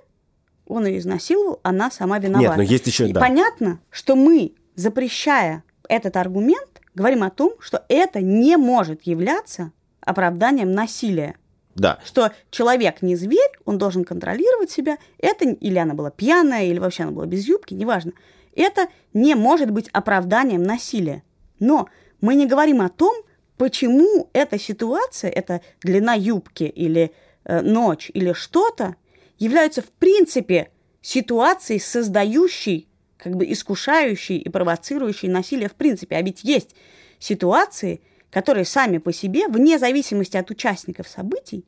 он 0.66 0.86
ее 0.86 0.98
изнасиловал, 0.98 1.60
она 1.62 1.90
сама 1.90 2.18
виновата. 2.18 2.48
Нет, 2.48 2.56
но 2.56 2.62
есть 2.62 2.86
еще, 2.86 3.08
И 3.08 3.12
да. 3.12 3.20
понятно, 3.20 3.80
что 3.90 4.16
мы, 4.16 4.54
запрещая 4.74 5.64
этот 5.88 6.16
аргумент, 6.16 6.80
говорим 6.94 7.22
о 7.22 7.30
том, 7.30 7.54
что 7.60 7.84
это 7.88 8.20
не 8.20 8.56
может 8.56 9.02
являться 9.02 9.72
оправданием 10.00 10.72
насилия. 10.72 11.36
Да. 11.74 11.98
Что 12.04 12.32
человек 12.50 13.02
не 13.02 13.16
зверь, 13.16 13.50
он 13.64 13.78
должен 13.78 14.04
контролировать 14.04 14.70
себя. 14.70 14.98
Это 15.18 15.46
или 15.46 15.78
она 15.78 15.94
была 15.94 16.10
пьяная, 16.10 16.64
или 16.64 16.78
вообще 16.78 17.04
она 17.04 17.12
была 17.12 17.26
без 17.26 17.46
юбки, 17.46 17.74
неважно. 17.74 18.12
Это 18.54 18.88
не 19.14 19.34
может 19.34 19.70
быть 19.70 19.88
оправданием 19.92 20.62
насилия. 20.62 21.22
Но 21.58 21.88
мы 22.20 22.34
не 22.34 22.46
говорим 22.46 22.82
о 22.82 22.90
том, 22.90 23.14
почему 23.56 24.28
эта 24.32 24.58
ситуация, 24.58 25.30
это 25.30 25.62
длина 25.82 26.14
юбки 26.14 26.64
или 26.64 27.12
ночь 27.44 28.10
или 28.14 28.32
что-то 28.32 28.96
являются 29.38 29.82
в 29.82 29.90
принципе 29.90 30.70
ситуацией, 31.00 31.80
создающей, 31.80 32.88
как 33.16 33.36
бы 33.36 33.50
искушающей 33.50 34.38
и 34.38 34.48
провоцирующей 34.48 35.28
насилие 35.28 35.68
в 35.68 35.74
принципе. 35.74 36.16
А 36.16 36.22
ведь 36.22 36.44
есть 36.44 36.74
ситуации, 37.18 38.00
которые 38.30 38.64
сами 38.64 38.98
по 38.98 39.12
себе, 39.12 39.48
вне 39.48 39.78
зависимости 39.78 40.36
от 40.36 40.50
участников 40.50 41.08
событий, 41.08 41.64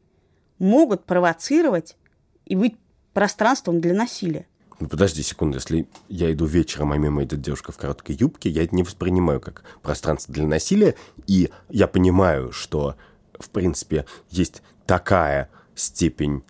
могут 0.58 1.04
провоцировать 1.04 1.96
и 2.46 2.56
быть 2.56 2.76
пространством 3.12 3.80
для 3.80 3.94
насилия. 3.94 4.46
Подожди 4.78 5.22
секунду, 5.22 5.58
если 5.58 5.86
я 6.08 6.32
иду 6.32 6.46
вечером, 6.46 6.92
а 6.92 6.98
мимо 6.98 7.22
идет 7.22 7.40
девушка 7.40 7.70
в 7.70 7.76
короткой 7.76 8.16
юбке, 8.16 8.50
я 8.50 8.64
это 8.64 8.74
не 8.74 8.82
воспринимаю 8.82 9.40
как 9.40 9.62
пространство 9.82 10.34
для 10.34 10.46
насилия, 10.46 10.96
и 11.26 11.50
я 11.68 11.86
понимаю, 11.86 12.50
что, 12.50 12.96
в 13.38 13.50
принципе, 13.50 14.04
есть 14.30 14.62
такая 14.86 15.48
степень 15.74 16.42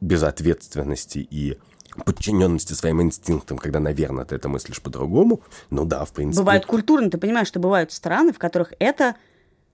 безответственности 0.00 1.18
и 1.18 1.58
подчиненности 2.04 2.72
своим 2.74 3.02
инстинктам, 3.02 3.58
когда, 3.58 3.80
наверное, 3.80 4.24
ты 4.24 4.36
это 4.36 4.48
мыслишь 4.48 4.80
по-другому. 4.80 5.40
Ну 5.70 5.84
да, 5.84 6.04
в 6.04 6.12
принципе. 6.12 6.42
Бывают 6.42 6.66
культурно, 6.66 7.10
ты 7.10 7.18
понимаешь, 7.18 7.48
что 7.48 7.58
бывают 7.58 7.92
страны, 7.92 8.32
в 8.32 8.38
которых 8.38 8.72
это 8.78 9.16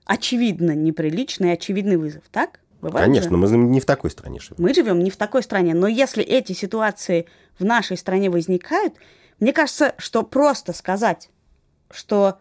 очевидно 0.05 0.71
неприличный 0.71 1.49
и 1.49 1.53
очевидный 1.53 1.97
вызов, 1.97 2.23
так? 2.31 2.59
Бывает 2.81 3.05
Конечно, 3.05 3.31
же? 3.31 3.37
мы 3.37 3.47
не 3.67 3.79
в 3.79 3.85
такой 3.85 4.11
стране 4.11 4.39
живем. 4.39 4.57
Мы 4.59 4.73
живем 4.73 4.99
не 4.99 5.09
в 5.09 5.17
такой 5.17 5.41
стране, 5.43 5.73
но 5.73 5.87
если 5.87 6.23
эти 6.23 6.53
ситуации 6.53 7.25
в 7.57 7.65
нашей 7.65 7.97
стране 7.97 8.29
возникают, 8.29 8.95
мне 9.39 9.53
кажется, 9.53 9.95
что 9.97 10.23
просто 10.23 10.73
сказать, 10.73 11.29
что 11.89 12.37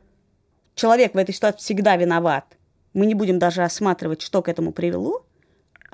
человек 0.74 1.14
в 1.14 1.18
этой 1.18 1.34
ситуации 1.34 1.60
всегда 1.60 1.96
виноват, 1.96 2.56
мы 2.92 3.06
не 3.06 3.14
будем 3.14 3.38
даже 3.38 3.62
осматривать, 3.62 4.22
что 4.22 4.42
к 4.42 4.48
этому 4.48 4.72
привело, 4.72 5.23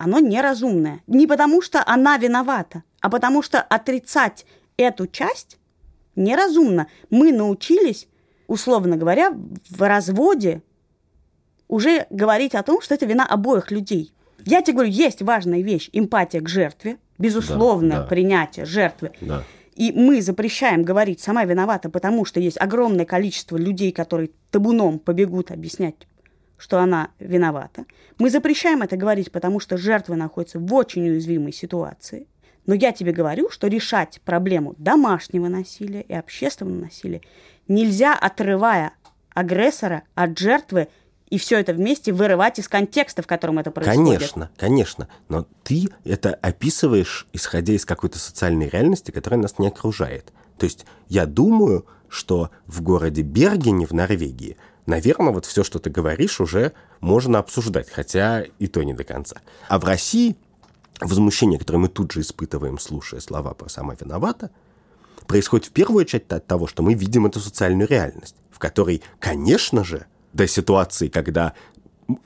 оно 0.01 0.19
неразумное. 0.19 1.03
Не 1.07 1.27
потому, 1.27 1.61
что 1.61 1.83
она 1.87 2.17
виновата, 2.17 2.85
а 3.03 3.11
потому 3.11 3.43
что 3.43 3.61
отрицать 3.61 4.47
эту 4.79 5.07
часть 5.07 5.59
неразумно. 6.17 6.87
Мы 7.11 7.33
научились, 7.33 8.09
условно 8.47 8.97
говоря, 8.97 9.31
в 9.69 9.87
разводе 9.87 10.63
уже 11.69 12.07
говорить 12.09 12.55
о 12.55 12.63
том, 12.63 12.81
что 12.81 12.95
это 12.95 13.05
вина 13.05 13.27
обоих 13.27 13.71
людей. 13.71 14.15
Я 14.47 14.63
тебе 14.63 14.77
говорю, 14.77 14.91
есть 14.91 15.21
важная 15.21 15.61
вещь– 15.61 15.91
эмпатия 15.93 16.41
к 16.41 16.49
жертве, 16.49 16.97
безусловное 17.19 17.99
да, 17.99 18.03
да. 18.03 18.09
принятие 18.09 18.65
жертвы. 18.65 19.13
Да. 19.21 19.45
И 19.77 19.93
мы 19.93 20.23
запрещаем 20.23 20.83
говорить 20.83 21.21
«сама 21.21 21.45
виновата», 21.45 21.91
потому 21.91 22.25
что 22.25 22.41
есть 22.41 22.59
огромное 22.59 23.05
количество 23.05 23.59
людей, 23.59 23.93
которые 23.93 24.31
табуном 24.51 24.99
побегут 24.99 25.51
объяснять 25.51 25.97
что 26.61 26.79
она 26.79 27.09
виновата. 27.19 27.87
Мы 28.19 28.29
запрещаем 28.29 28.83
это 28.83 28.97
говорить, 28.97 29.33
потому 29.33 29.61
что 29.61 29.79
жертва 29.79 30.15
находится 30.15 30.59
в 30.59 30.75
очень 30.75 31.09
уязвимой 31.09 31.53
ситуации. 31.53 32.27
Но 32.67 32.75
я 32.75 32.93
тебе 32.93 33.13
говорю, 33.13 33.49
что 33.49 33.67
решать 33.67 34.21
проблему 34.27 34.75
домашнего 34.77 35.49
насилия 35.49 36.03
и 36.03 36.13
общественного 36.13 36.83
насилия 36.85 37.23
нельзя, 37.67 38.15
отрывая 38.15 38.93
агрессора 39.33 40.03
от 40.15 40.39
жертвы 40.39 40.89
и 41.31 41.39
все 41.39 41.59
это 41.59 41.73
вместе 41.73 42.13
вырывать 42.13 42.59
из 42.59 42.69
контекста, 42.69 43.23
в 43.23 43.27
котором 43.27 43.59
это 43.59 43.71
происходит. 43.71 44.19
Конечно, 44.19 44.51
конечно. 44.57 45.09
Но 45.29 45.47
ты 45.63 45.89
это 46.05 46.35
описываешь, 46.35 47.27
исходя 47.33 47.73
из 47.73 47.87
какой-то 47.87 48.19
социальной 48.19 48.69
реальности, 48.69 49.13
которая 49.13 49.41
нас 49.41 49.59
не 49.59 49.69
окружает. 49.69 50.33
То 50.59 50.65
есть 50.65 50.85
я 51.09 51.25
думаю, 51.25 51.87
что 52.09 52.51
в 52.67 52.83
городе 52.83 53.23
Бергене 53.23 53.87
в 53.87 53.93
Норвегии– 53.93 54.59
наверное, 54.87 55.33
вот 55.33 55.47
все, 55.47 55.65
что 55.65 55.79
ты 55.79 55.91
говоришь, 55.91 56.41
уже 56.41 56.73
можно 57.01 57.39
обсуждать, 57.39 57.91
хотя 57.91 58.43
и 58.59 58.67
то 58.67 58.83
не 58.83 58.95
до 58.95 59.05
конца. 59.05 59.37
А 59.69 59.79
в 59.79 59.85
России 59.85 60.37
возмущение, 61.01 61.59
которое 61.59 61.79
мы 61.79 61.89
тут 61.89 62.13
же 62.13 62.21
испытываем, 62.21 62.79
слушая 62.79 63.21
слова 63.21 63.55
про 63.55 63.69
«сама 63.69 63.95
виновата», 63.99 64.51
происходит 65.27 65.67
в 65.67 65.71
первую 65.71 66.03
очередь 66.03 66.31
от 66.33 66.47
того, 66.47 66.67
что 66.67 66.83
мы 66.83 66.95
видим 66.95 67.27
эту 67.27 67.41
социальную 67.41 67.89
реальность, 67.89 68.37
в 68.51 68.59
которой, 68.59 69.03
конечно 69.19 69.85
же, 69.85 70.07
до 70.33 70.47
ситуации, 70.47 71.09
когда 71.09 71.55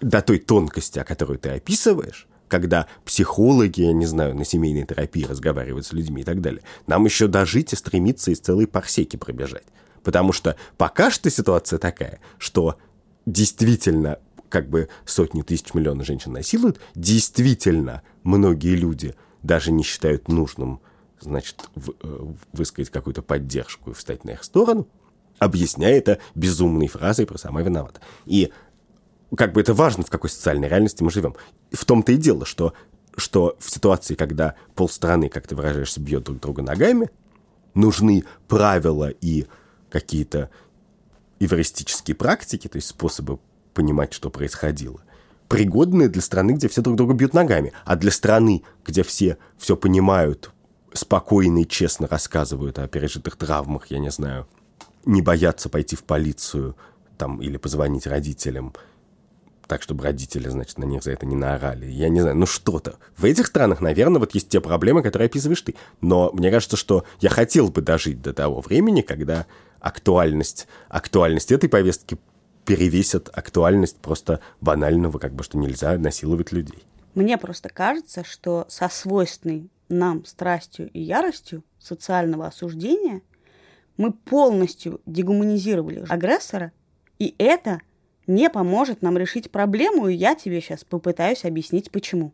до 0.01 0.23
той 0.23 0.38
тонкости, 0.38 0.99
о 0.99 1.05
которой 1.05 1.38
ты 1.38 1.51
описываешь, 1.51 2.27
когда 2.49 2.87
психологи, 3.05 3.83
я 3.83 3.93
не 3.93 4.07
знаю, 4.07 4.35
на 4.35 4.45
семейной 4.45 4.87
терапии 4.87 5.25
разговаривают 5.25 5.87
с 5.87 5.93
людьми 5.93 6.23
и 6.23 6.25
так 6.25 6.40
далее. 6.40 6.62
Нам 6.87 7.05
еще 7.05 7.27
дожить 7.27 7.73
и 7.73 7.77
стремиться 7.77 8.31
из 8.31 8.40
целой 8.40 8.67
парсеки 8.67 9.17
пробежать. 9.17 9.64
Потому 10.05 10.33
что 10.33 10.57
пока 10.77 11.11
что 11.11 11.31
ситуация 11.31 11.79
такая, 11.79 12.21
что 12.38 12.79
действительно 13.27 14.19
как 14.49 14.69
бы 14.69 14.88
сотни 15.05 15.43
тысяч 15.43 15.75
миллионов 15.75 16.07
женщин 16.07 16.33
насилуют, 16.33 16.79
действительно 16.95 18.03
многие 18.23 18.77
люди 18.77 19.17
даже 19.43 19.73
не 19.73 19.83
считают 19.83 20.29
нужным, 20.29 20.81
значит, 21.21 21.69
в, 21.75 21.90
э, 22.03 22.35
высказать 22.53 22.90
какую-то 22.90 23.23
поддержку 23.23 23.90
и 23.90 23.95
встать 23.95 24.25
на 24.25 24.31
их 24.31 24.45
сторону, 24.45 24.87
объясняя 25.38 25.97
это 25.97 26.19
безумной 26.35 26.87
фразой 26.87 27.27
про 27.27 27.38
«сама 27.38 27.62
виновата». 27.62 28.01
И 28.27 28.53
как 29.37 29.53
бы 29.53 29.61
это 29.61 29.75
важно, 29.75 30.05
в 30.05 30.11
какой 30.11 30.31
социальной 30.31 30.69
реальности 30.69 31.03
мы 31.03 31.11
живем. 31.11 31.35
В 31.73 31.85
том-то 31.85 32.12
и 32.12 32.17
дело, 32.17 32.47
что, 32.47 32.75
что 33.17 33.57
в 33.59 33.69
ситуации, 33.71 34.14
когда 34.14 34.55
полстраны, 34.75 35.29
как 35.29 35.47
ты 35.47 35.57
выражаешься, 35.57 36.01
бьет 36.01 36.25
друг 36.25 36.40
друга 36.40 36.62
ногами, 36.62 37.11
нужны 37.75 38.25
правила 38.47 39.09
и 39.09 39.47
какие-то 39.95 40.51
эвристические 41.39 42.17
практики, 42.17 42.67
то 42.67 42.77
есть 42.77 42.89
способы 42.89 43.39
понимать, 43.75 44.13
что 44.13 44.29
происходило, 44.29 45.01
пригодные 45.47 46.09
для 46.09 46.21
страны, 46.21 46.53
где 46.53 46.69
все 46.69 46.83
друг 46.83 46.97
друга 46.97 47.15
бьют 47.15 47.33
ногами. 47.33 47.73
А 47.85 47.95
для 47.95 48.11
страны, 48.11 48.65
где 48.85 49.05
все 49.05 49.39
все 49.57 49.77
понимают, 49.77 50.51
спокойно 50.93 51.59
и 51.63 51.69
честно 51.69 52.09
рассказывают 52.09 52.81
о 52.81 52.89
пережитых 52.89 53.37
травмах, 53.37 53.87
я 53.87 54.01
не 54.01 54.11
знаю, 54.11 54.49
не 55.05 55.23
боятся 55.23 55.69
пойти 55.69 55.95
в 55.95 56.03
полицию 56.03 56.77
там, 57.17 57.41
или 57.41 57.57
позвонить 57.57 58.09
родителям, 58.09 58.75
так, 59.69 59.81
чтобы 59.81 60.03
родители, 60.03 60.49
значит, 60.49 60.77
на 60.79 60.85
них 60.85 61.05
за 61.05 61.13
это 61.13 61.25
не 61.25 61.37
наорали. 61.37 61.87
Я 61.87 62.09
не 62.09 62.21
знаю, 62.21 62.37
ну 62.37 62.47
что-то. 62.47 62.97
В 63.17 63.25
этих 63.25 63.47
странах, 63.47 63.81
наверное, 63.81 64.19
вот 64.19 64.35
есть 64.35 64.49
те 64.49 64.61
проблемы, 64.61 65.03
которые 65.03 65.27
описываешь 65.27 65.63
ты. 65.63 65.77
Но 66.01 66.33
мне 66.33 66.51
кажется, 66.51 66.77
что 66.77 67.05
я 67.21 67.31
хотел 67.31 67.69
бы 67.69 67.81
дожить 67.81 68.21
до 68.21 68.33
того 68.33 68.61
времени, 68.61 69.03
когда 69.03 69.47
актуальность, 69.85 70.66
актуальность 70.88 71.53
этой 71.53 71.68
повестки 71.68 72.16
перевесит 72.64 73.29
актуальность 73.31 73.99
просто 73.99 74.40
банального, 74.62 75.18
как 75.18 75.35
бы, 75.35 75.44
что 75.44 75.59
нельзя 75.59 75.99
насиловать 75.99 76.53
людей. 76.53 76.83
Мне 77.14 77.37
просто 77.37 77.68
кажется, 77.68 78.25
что 78.25 78.64
со 78.68 78.88
свойственной 78.88 79.68
нам 79.90 80.25
страстью 80.25 80.88
и 80.90 81.01
яростью 81.01 81.62
социального 81.79 82.47
осуждения 82.47 83.20
мы 83.99 84.14
полностью 84.14 85.03
дегуманизировали 85.05 86.07
агрессора, 86.09 86.73
и 87.18 87.35
это 87.37 87.81
не 88.27 88.49
поможет 88.49 89.03
нам 89.03 89.18
решить 89.18 89.51
проблему, 89.51 90.09
и 90.09 90.14
я 90.14 90.35
тебе 90.35 90.62
сейчас 90.62 90.83
попытаюсь 90.83 91.44
объяснить, 91.44 91.90
почему. 91.90 92.33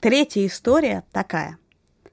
Третья 0.00 0.44
история 0.44 1.04
такая. 1.12 1.60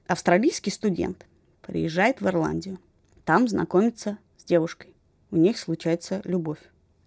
Австралийский 0.08 0.70
студент 0.70 1.26
приезжает 1.60 2.22
в 2.22 2.26
Ирландию. 2.26 2.78
Там 3.26 3.46
знакомится 3.46 4.16
с 4.38 4.44
девушкой. 4.44 4.94
У 5.30 5.36
них 5.36 5.58
случается 5.58 6.22
любовь. 6.24 6.60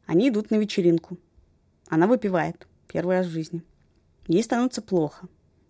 Они 0.06 0.30
идут 0.30 0.52
на 0.52 0.56
вечеринку. 0.58 1.18
Она 1.90 2.06
выпивает. 2.06 2.68
Первый 2.88 3.18
раз 3.18 3.26
в 3.26 3.32
жизни. 3.32 3.64
Ей 4.28 4.44
становится 4.44 4.84
плохо. 4.84 5.28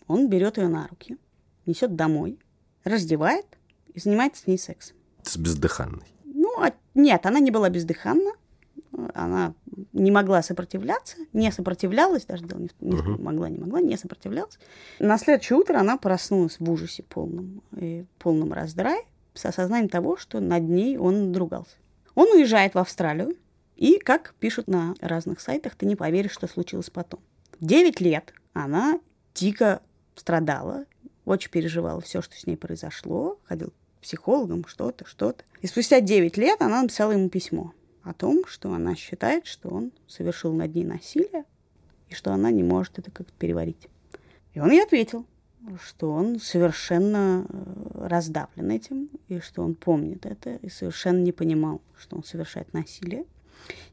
Он 0.08 0.28
берет 0.28 0.58
ее 0.58 0.68
на 0.68 0.88
руки, 0.88 1.18
несет 1.66 1.96
домой, 1.96 2.38
раздевает 2.84 3.46
и 3.94 4.00
занимается 4.02 4.44
с 4.44 4.48
ней 4.48 4.58
сексом. 4.58 4.98
С 5.24 5.38
бездыханной. 5.38 6.14
Ну, 6.26 6.62
а, 6.62 6.74
нет, 6.96 7.26
она 7.26 7.40
не 7.40 7.50
была 7.50 7.70
бездыханна. 7.70 8.34
Она 9.14 9.54
не 10.02 10.10
могла 10.10 10.42
сопротивляться, 10.42 11.18
не 11.32 11.52
сопротивлялась, 11.52 12.26
даже 12.26 12.44
не, 12.44 12.70
не 12.80 12.96
угу. 12.96 13.22
могла, 13.22 13.50
не 13.50 13.60
могла, 13.60 13.82
не 13.82 13.98
сопротивлялась. 13.98 14.58
На 14.98 15.18
следующее 15.20 15.60
утро 15.60 15.78
она 15.78 15.98
проснулась 15.98 16.60
в 16.60 16.70
ужасе 16.70 17.04
полном, 17.04 17.62
и 17.78 18.06
полном 18.18 18.52
раздрае, 18.52 19.04
с 19.36 19.46
осознанием 19.46 19.90
того, 19.90 20.18
что 20.18 20.40
над 20.40 20.64
ней 20.64 20.98
он 20.98 21.28
надругался. 21.28 21.76
Он 22.16 22.32
уезжает 22.32 22.74
в 22.74 22.80
Австралию, 22.80 23.38
и, 23.76 24.00
как 24.00 24.34
пишут 24.40 24.68
на 24.68 24.96
разных 25.02 25.40
сайтах, 25.40 25.76
ты 25.76 25.86
не 25.86 25.96
поверишь, 25.96 26.32
что 26.32 26.48
случилось 26.48 26.90
потом. 26.90 27.20
Девять 27.60 28.02
лет 28.02 28.34
она 28.54 29.00
дико 29.36 29.82
страдала, 30.16 30.86
очень 31.26 31.52
переживала 31.52 32.02
все, 32.02 32.24
что 32.24 32.36
с 32.36 32.48
ней 32.48 32.58
произошло, 32.58 33.40
ходил 33.44 33.70
к 33.70 34.02
психологам, 34.02 34.66
что-то, 34.68 35.06
что-то. 35.06 35.44
И 35.62 35.68
спустя 35.68 36.02
9 36.02 36.38
лет 36.38 36.60
она 36.62 36.82
написала 36.82 37.12
ему 37.12 37.30
письмо 37.30 37.74
о 38.04 38.14
том, 38.14 38.46
что 38.48 38.74
она 38.74 38.96
считает, 38.96 39.46
что 39.46 39.70
он 39.70 39.92
совершил 40.08 40.54
над 40.54 40.74
ней 40.76 40.84
насилие, 40.84 41.46
и 42.10 42.14
что 42.14 42.34
она 42.34 42.52
не 42.52 42.64
может 42.64 43.00
это 43.00 43.12
как-то 43.12 43.34
переварить. 43.38 43.88
И 44.54 44.60
он 44.60 44.72
ей 44.72 44.84
ответил, 44.84 45.26
что 45.84 46.12
он 46.12 46.40
совершенно 46.40 47.46
э, 47.48 48.08
раздавлен 48.08 48.72
этим, 48.72 49.10
и 49.28 49.40
что 49.40 49.64
он 49.64 49.76
помнит 49.76 50.26
это, 50.26 50.56
и 50.56 50.70
совершенно 50.70 51.20
не 51.20 51.32
понимал, 51.32 51.82
что 51.98 52.18
он 52.18 52.24
совершает 52.24 52.74
насилие. 52.74 53.26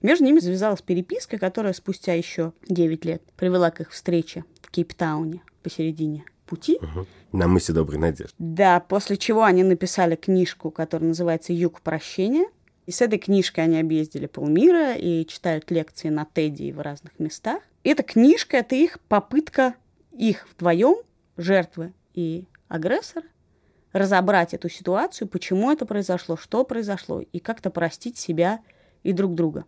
Между 0.01 0.25
ними 0.25 0.41
завязалась 0.41 0.83
переписка, 0.83 1.39
которая 1.39 1.73
спустя 1.73 2.15
еще 2.15 2.53
9 2.69 3.05
лет 3.05 3.23
привела 3.37 3.71
к 3.71 3.81
их 3.81 3.91
встрече 3.91 4.45
в 4.63 4.71
Кейптауне 4.71 5.43
посередине 5.63 6.25
пути. 6.47 6.79
Угу. 6.81 7.07
На 7.33 7.47
мысе 7.47 7.73
Доброй 7.73 7.99
Надежды. 7.99 8.35
Да, 8.39 8.81
после 8.81 9.17
чего 9.19 9.45
они 9.45 9.63
написали 9.63 10.17
книжку, 10.17 10.71
которая 10.71 11.09
называется 11.09 11.53
«Юг 11.53 11.83
прощения». 11.83 12.47
И 12.89 12.91
с 12.91 13.03
этой 13.03 13.19
книжкой 13.19 13.65
они 13.65 13.79
объездили 13.79 14.25
полмира 14.25 14.95
и 14.95 15.27
читают 15.27 15.71
лекции 15.71 16.09
на 16.09 16.25
Теди 16.25 16.73
в 16.73 16.81
разных 16.81 17.19
местах. 17.19 17.61
И 17.85 17.91
эта 17.91 18.03
книжка— 18.03 18.57
это 18.59 18.77
их 18.77 18.99
попытка, 19.09 19.75
их 20.17 20.49
вдвоем 20.51 20.97
жертвы 21.37 21.93
и 22.15 22.47
агрессора, 22.69 23.27
разобрать 23.93 24.55
эту 24.55 24.71
ситуацию, 24.71 25.29
почему 25.29 25.71
это 25.71 25.85
произошло, 25.85 26.39
что 26.39 26.65
произошло, 26.65 27.21
и 27.21 27.39
как-то 27.41 27.69
простить 27.69 28.17
себя 28.17 28.61
и 29.03 29.13
друг 29.13 29.35
друга. 29.35 29.67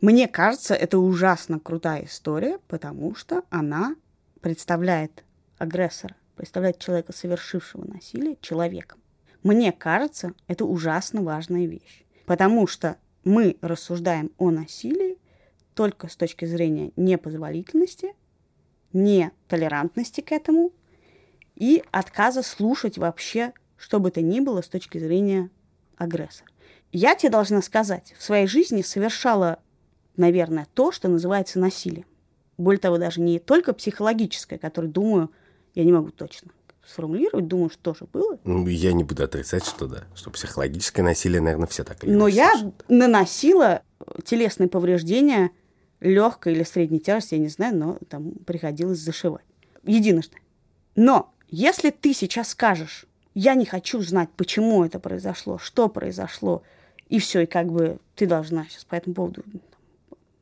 Мне 0.00 0.28
кажется, 0.28 0.74
это 0.74 1.00
ужасно 1.00 1.58
крутая 1.58 2.04
история, 2.04 2.60
потому 2.68 3.16
что 3.16 3.42
она 3.50 3.96
представляет 4.40 5.24
агрессора, 5.58 6.14
представляет 6.36 6.78
человека, 6.78 7.12
совершившего 7.12 7.84
насилие, 7.92 8.38
человеком. 8.40 9.00
Мне 9.42 9.72
кажется, 9.72 10.34
это 10.46 10.64
ужасно 10.64 11.22
важная 11.22 11.66
вещь, 11.66 12.04
потому 12.26 12.66
что 12.66 12.96
мы 13.24 13.56
рассуждаем 13.60 14.30
о 14.38 14.50
насилии 14.50 15.18
только 15.74 16.08
с 16.08 16.16
точки 16.16 16.44
зрения 16.44 16.92
непозволительности, 16.96 18.14
нетолерантности 18.92 20.20
к 20.20 20.32
этому 20.32 20.72
и 21.54 21.82
отказа 21.90 22.42
слушать 22.42 22.98
вообще, 22.98 23.52
что 23.76 24.00
бы 24.00 24.10
то 24.10 24.20
ни 24.20 24.40
было 24.40 24.62
с 24.62 24.68
точки 24.68 24.98
зрения 24.98 25.50
агрессора. 25.96 26.48
Я 26.90 27.14
тебе 27.14 27.30
должна 27.30 27.62
сказать, 27.62 28.14
в 28.18 28.22
своей 28.22 28.46
жизни 28.46 28.82
совершала, 28.82 29.58
наверное, 30.16 30.66
то, 30.74 30.92
что 30.92 31.08
называется 31.08 31.58
насилием. 31.58 32.06
Более 32.58 32.80
того, 32.80 32.98
даже 32.98 33.20
не 33.20 33.38
только 33.38 33.72
психологическое, 33.72 34.58
которое, 34.58 34.88
думаю, 34.88 35.30
я 35.74 35.84
не 35.84 35.92
могу 35.92 36.10
точно 36.10 36.50
сформулировать, 36.86 37.46
думаю, 37.46 37.70
что 37.70 37.92
тоже 37.92 38.06
было. 38.12 38.38
Ну, 38.44 38.66
я 38.66 38.92
не 38.92 39.04
буду 39.04 39.22
отрицать, 39.24 39.64
что 39.64 39.86
да, 39.86 40.04
что 40.14 40.30
психологическое 40.30 41.02
насилие, 41.02 41.40
наверное, 41.40 41.68
все 41.68 41.84
так 41.84 42.02
или 42.04 42.12
Но 42.12 42.28
я 42.28 42.52
наносила 42.88 43.82
телесные 44.24 44.68
повреждения 44.68 45.50
легкой 46.00 46.54
или 46.54 46.64
средней 46.64 46.98
тяжести, 46.98 47.34
я 47.34 47.40
не 47.40 47.48
знаю, 47.48 47.76
но 47.76 47.98
там 48.08 48.32
приходилось 48.44 48.98
зашивать. 48.98 49.44
Единожды. 49.84 50.36
Но 50.96 51.32
если 51.48 51.90
ты 51.90 52.12
сейчас 52.12 52.50
скажешь, 52.50 53.06
я 53.34 53.54
не 53.54 53.64
хочу 53.64 54.00
знать, 54.02 54.28
почему 54.36 54.84
это 54.84 54.98
произошло, 54.98 55.58
что 55.58 55.88
произошло, 55.88 56.62
и 57.08 57.18
все, 57.18 57.42
и 57.42 57.46
как 57.46 57.70
бы 57.70 57.98
ты 58.14 58.26
должна 58.26 58.64
сейчас 58.64 58.84
по 58.84 58.94
этому 58.94 59.14
поводу 59.14 59.44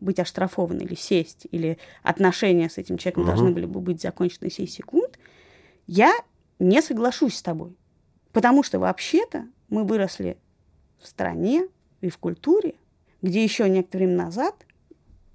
быть 0.01 0.19
оштрафована 0.19 0.81
или 0.81 0.95
сесть, 0.95 1.47
или 1.51 1.79
отношения 2.03 2.71
с 2.71 2.79
этим 2.79 2.97
человеком 2.97 3.25
угу. 3.25 3.31
должны 3.31 3.51
были 3.51 3.67
бы 3.67 3.81
быть 3.81 4.01
закончены 4.01 4.51
сей 4.51 4.67
секунд, 4.67 5.19
я 5.87 6.13
не 6.61 6.81
соглашусь 6.83 7.37
с 7.37 7.43
тобой. 7.43 7.77
Потому 8.33 8.63
что 8.63 8.79
вообще-то 8.79 9.47
мы 9.69 9.85
выросли 9.85 10.37
в 11.01 11.07
стране 11.07 11.67
и 12.01 12.11
в 12.11 12.19
культуре, 12.19 12.75
где 13.23 13.43
еще 13.43 13.69
некоторое 13.69 14.07
время 14.07 14.25
назад 14.25 14.55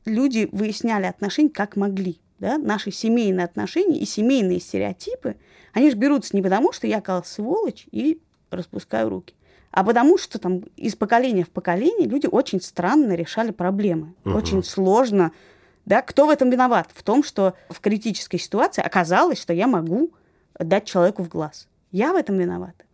люди 0.06 0.48
выясняли 0.52 1.06
отношения 1.06 1.50
как 1.50 1.76
могли 1.76 2.20
да, 2.40 2.58
наши 2.58 2.92
семейные 2.92 3.46
отношения 3.46 3.98
и 3.98 4.06
семейные 4.06 4.60
стереотипы, 4.60 5.38
они 5.74 5.90
же 5.90 5.98
берутся 5.98 6.36
не 6.36 6.42
потому, 6.42 6.72
что 6.72 6.88
я 6.88 7.02
как 7.02 7.26
сволочь 7.26 7.88
и 7.92 8.22
распускаю 8.50 9.10
руки, 9.10 9.36
а 9.72 9.84
потому 9.84 10.18
что 10.18 10.40
там 10.40 10.64
из 10.78 10.96
поколения 10.96 11.44
в 11.44 11.50
поколение 11.50 12.08
люди 12.08 12.28
очень 12.28 12.62
странно 12.62 13.14
решали 13.14 13.52
проблемы, 13.52 14.14
угу. 14.24 14.38
очень 14.38 14.64
сложно. 14.64 15.32
Да, 15.86 16.02
кто 16.02 16.26
в 16.26 16.30
этом 16.30 16.50
виноват? 16.50 16.90
В 16.94 17.04
том, 17.04 17.24
что 17.24 17.54
в 17.70 17.80
критической 17.80 18.40
ситуации 18.40 18.82
оказалось, 18.82 19.40
что 19.40 19.54
я 19.54 19.68
могу 19.68 20.12
дать 20.60 20.86
человеку 20.86 21.24
в 21.24 21.30
глаз. 21.30 21.68
Я 21.92 22.14
в 22.14 22.16
этом 22.16 22.38
виновата. 22.38 22.86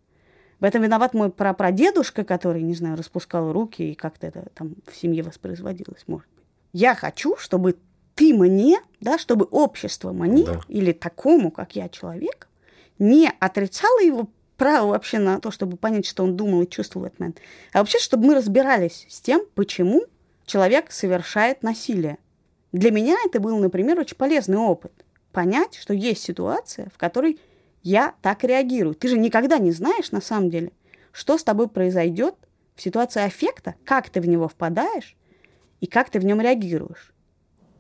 В 0.60 0.64
этом 0.64 0.84
виноват 0.84 1.14
мой 1.14 1.32
прапрадедушка, 1.32 2.24
который, 2.24 2.62
не 2.62 2.76
знаю, 2.76 2.96
распускал 2.96 3.52
руки 3.52 3.92
и 3.92 3.96
как-то 3.96 4.28
это 4.28 4.48
там 4.54 4.76
в 4.88 4.96
семье 4.96 5.24
воспроизводилось, 5.24 6.04
может 6.08 6.28
быть. 6.36 6.46
Я 6.74 6.94
хочу, 6.94 7.36
чтобы 7.38 7.78
ты 8.16 8.34
мне, 8.34 8.80
да, 9.00 9.18
чтобы 9.18 9.46
общество 9.46 10.12
мне 10.12 10.46
Да. 10.46 10.62
или 10.68 10.92
такому, 10.92 11.50
как 11.50 11.76
я, 11.76 11.90
человек, 11.90 12.48
не 13.00 13.32
отрицало 13.40 14.00
его 14.02 14.30
право 14.58 14.90
вообще 14.90 15.18
на 15.18 15.40
то, 15.40 15.50
чтобы 15.50 15.78
понять, 15.78 16.06
что 16.06 16.24
он 16.24 16.38
думал 16.38 16.62
и 16.62 16.70
чувствовал 16.70 17.06
в 17.06 17.08
этот 17.08 17.20
момент, 17.20 17.40
а 17.74 17.80
вообще, 17.80 17.98
чтобы 17.98 18.28
мы 18.28 18.36
разбирались 18.36 19.08
с 19.10 19.20
тем, 19.20 19.42
почему 19.56 20.04
человек 20.46 20.92
совершает 20.92 21.64
насилие. 21.64 22.20
Для 22.72 22.92
меня 22.92 23.18
это 23.26 23.40
был, 23.40 23.58
например, 23.58 24.00
очень 24.00 24.16
полезный 24.16 24.58
опыт. 24.58 24.94
Понять, 25.32 25.76
что 25.76 25.94
есть 25.96 26.22
ситуация, 26.22 26.90
в 26.94 27.00
которой 27.00 27.40
я 27.84 28.16
так 28.22 28.44
реагирую. 28.44 28.96
Ты 28.96 29.08
же 29.08 29.18
никогда 29.18 29.58
не 29.58 29.72
знаешь, 29.72 30.12
на 30.12 30.22
самом 30.22 30.50
деле, 30.50 30.72
что 31.12 31.38
с 31.38 31.44
тобой 31.44 31.68
произойдет 31.68 32.36
в 32.76 32.82
ситуации 32.82 33.22
аффекта, 33.22 33.76
как 33.86 34.10
ты 34.10 34.22
в 34.22 34.28
него 34.28 34.48
впадаешь 34.48 35.16
и 35.80 35.88
как 35.88 36.10
ты 36.10 36.20
в 36.20 36.26
нем 36.26 36.42
реагируешь. 36.42 37.14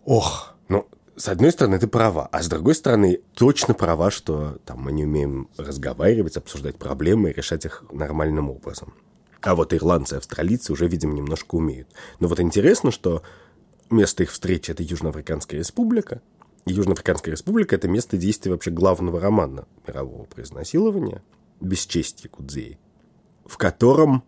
Ох, 0.06 0.56
ну, 0.68 0.88
с 1.16 1.28
одной 1.28 1.52
стороны, 1.52 1.78
ты 1.78 1.88
права, 1.88 2.28
а 2.32 2.42
с 2.42 2.48
другой 2.48 2.74
стороны, 2.74 3.22
точно 3.36 3.74
права, 3.74 4.10
что 4.10 4.58
там 4.66 4.82
мы 4.82 4.92
не 4.92 5.06
умеем 5.06 5.50
разговаривать, 5.58 6.38
обсуждать 6.38 6.78
проблемы 6.78 7.30
и 7.30 7.34
решать 7.34 7.66
их 7.66 7.84
нормальным 7.92 8.50
образом. 8.50 8.94
А 9.42 9.56
вот 9.56 9.74
ирландцы 9.74 10.16
и 10.16 10.18
австралийцы 10.18 10.72
уже, 10.72 10.88
видимо, 10.88 11.14
немножко 11.14 11.56
умеют. 11.56 11.90
Но 12.20 12.28
вот 12.28 12.40
интересно, 12.40 12.92
что 12.92 13.24
место 13.90 14.24
их 14.24 14.32
встречи– 14.32 14.72
это 14.72 14.84
Южноафриканская 14.84 15.60
республика. 15.60 16.22
Южноафриканская 16.66 17.34
республика– 17.34 17.76
это 17.78 17.88
место 17.88 18.18
действия 18.18 18.52
вообще 18.52 18.72
главного 18.72 19.20
романа 19.20 19.66
мирового 19.88 20.26
про 20.26 20.44
изнасилование 20.44 21.24
«Бесчестье 21.60 22.30
Кудзеи», 22.30 22.80
в 23.46 23.58
котором 23.58 24.24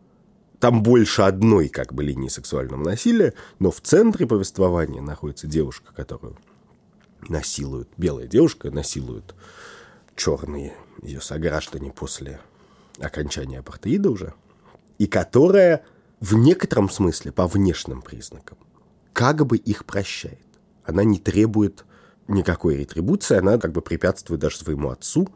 там 0.60 0.82
больше 0.82 1.24
одной 1.24 1.68
как 1.68 1.94
бы 1.94 2.04
линии 2.04 2.30
сексуального 2.30 2.84
насилия, 2.84 3.34
но 3.60 3.70
в 3.70 3.82
центре 3.82 4.26
повествования 4.26 5.02
находится 5.02 5.46
девушка, 5.46 5.94
которую 5.94 6.38
насилуют, 7.30 7.90
белая 7.98 8.28
девушка 8.28 8.72
насилуют 8.72 9.36
черные 10.16 10.74
ее 11.02 11.22
сограждане 11.22 11.92
после 11.92 12.40
окончания 13.00 13.60
апартеида 13.60 14.10
уже, 14.10 14.34
и 14.98 15.08
которая 15.08 15.84
в 16.20 16.36
некотором 16.36 16.90
смысле 16.90 17.32
по 17.32 17.48
внешним 17.48 18.02
признакам 18.02 18.58
как 19.12 19.46
бы 19.46 19.58
их 19.58 19.86
прощает. 19.86 20.40
Она 20.86 21.04
не 21.04 21.20
требует 21.20 21.86
никакой 22.28 22.78
ретрибуции, 22.78 23.38
она 23.38 23.58
как 23.58 23.72
бы 23.72 23.82
препятствует 23.82 24.42
даже 24.42 24.58
своему 24.58 24.90
отцу, 24.90 25.28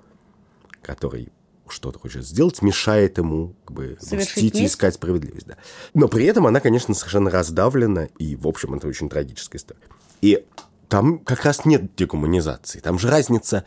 который 0.82 1.32
что-то 1.70 2.00
хочет 2.00 2.26
сделать, 2.26 2.62
мешает 2.62 3.18
ему 3.18 3.56
как 3.66 3.76
бы 3.76 3.98
Совершить 4.00 4.38
мстить 4.38 4.56
и 4.56 4.66
искать 4.66 4.96
справедливость. 4.96 5.48
Да. 5.48 5.58
Но 5.94 6.08
при 6.08 6.26
этом 6.26 6.48
она, 6.48 6.60
конечно, 6.60 6.94
совершенно 6.94 7.30
раздавлена, 7.30 8.06
и, 8.18 8.36
в 8.36 8.48
общем, 8.48 8.74
это 8.74 8.88
очень 8.88 9.10
трагическая 9.10 9.60
история. 9.60 9.82
И 10.22 10.46
там 10.88 11.20
как 11.20 11.44
раз 11.44 11.66
нет 11.66 11.96
декоммунизации. 11.96 12.80
Там 12.80 12.98
же 12.98 13.10
разница, 13.10 13.66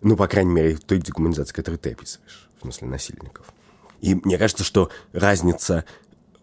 ну, 0.00 0.16
по 0.16 0.26
крайней 0.28 0.52
мере, 0.52 0.76
той 0.76 0.98
декоммунизации, 0.98 1.54
которую 1.54 1.78
ты 1.78 1.92
описываешь, 1.92 2.48
в 2.58 2.62
смысле 2.62 2.88
насильников. 2.88 3.52
И 4.00 4.14
мне 4.14 4.38
кажется, 4.38 4.64
что 4.64 4.90
разница 5.12 5.84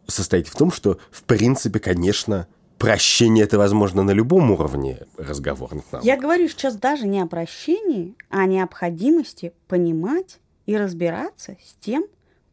состоит 0.08 0.47
в 0.47 0.56
том, 0.56 0.71
что, 0.71 0.99
в 1.12 1.23
принципе, 1.23 1.80
конечно, 1.80 2.47
прощение 2.84 3.46
это 3.46 3.58
возможно 3.58 4.04
на 4.04 4.12
любом 4.12 4.52
уровне 4.52 5.00
разговорных 5.17 5.86
навыков. 5.89 6.04
Я 6.04 6.17
говорю 6.17 6.50
сейчас 6.50 6.76
даже 6.76 7.08
не 7.08 7.22
о 7.22 7.28
прощении, 7.28 8.13
а 8.30 8.41
о 8.41 8.46
необходимости 8.46 9.54
понимать 9.69 10.39
и 10.65 10.76
разбираться 10.76 11.56
с 11.63 11.76
тем, 11.80 12.04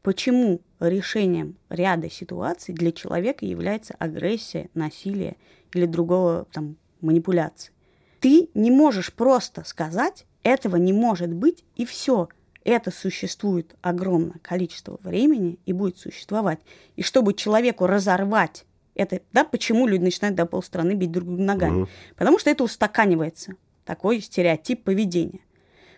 почему 0.02 0.60
решением 0.78 1.56
ряда 1.68 2.08
ситуаций 2.08 2.72
для 2.72 2.92
человека 2.92 3.44
является 3.44 3.94
агрессия, 3.98 4.70
насилие 4.72 5.36
или 5.74 5.86
другого 5.86 6.46
там 6.52 6.76
манипуляции. 7.00 7.72
Ты 8.20 8.50
не 8.54 8.70
можешь 8.70 9.12
просто 9.12 9.64
сказать, 9.64 10.26
этого 10.44 10.76
не 10.76 10.92
может 10.92 11.32
быть, 11.32 11.64
и 11.74 11.84
все. 11.84 12.28
Это 12.62 12.92
существует 12.92 13.74
огромное 13.82 14.38
количество 14.42 14.96
времени 15.02 15.58
и 15.66 15.72
будет 15.72 15.98
существовать. 15.98 16.60
И 16.94 17.02
чтобы 17.02 17.34
человеку 17.34 17.86
разорвать 17.86 18.64
это, 19.00 19.20
да, 19.32 19.44
почему 19.44 19.86
люди 19.86 20.02
начинают 20.04 20.36
до 20.36 20.46
полстраны 20.46 20.92
бить 20.92 21.10
друг 21.10 21.26
друга 21.26 21.42
ногами? 21.42 21.82
Потому 22.16 22.38
что 22.38 22.50
это 22.50 22.64
устаканивается, 22.64 23.54
такой 23.84 24.20
стереотип 24.20 24.84
поведения. 24.84 25.40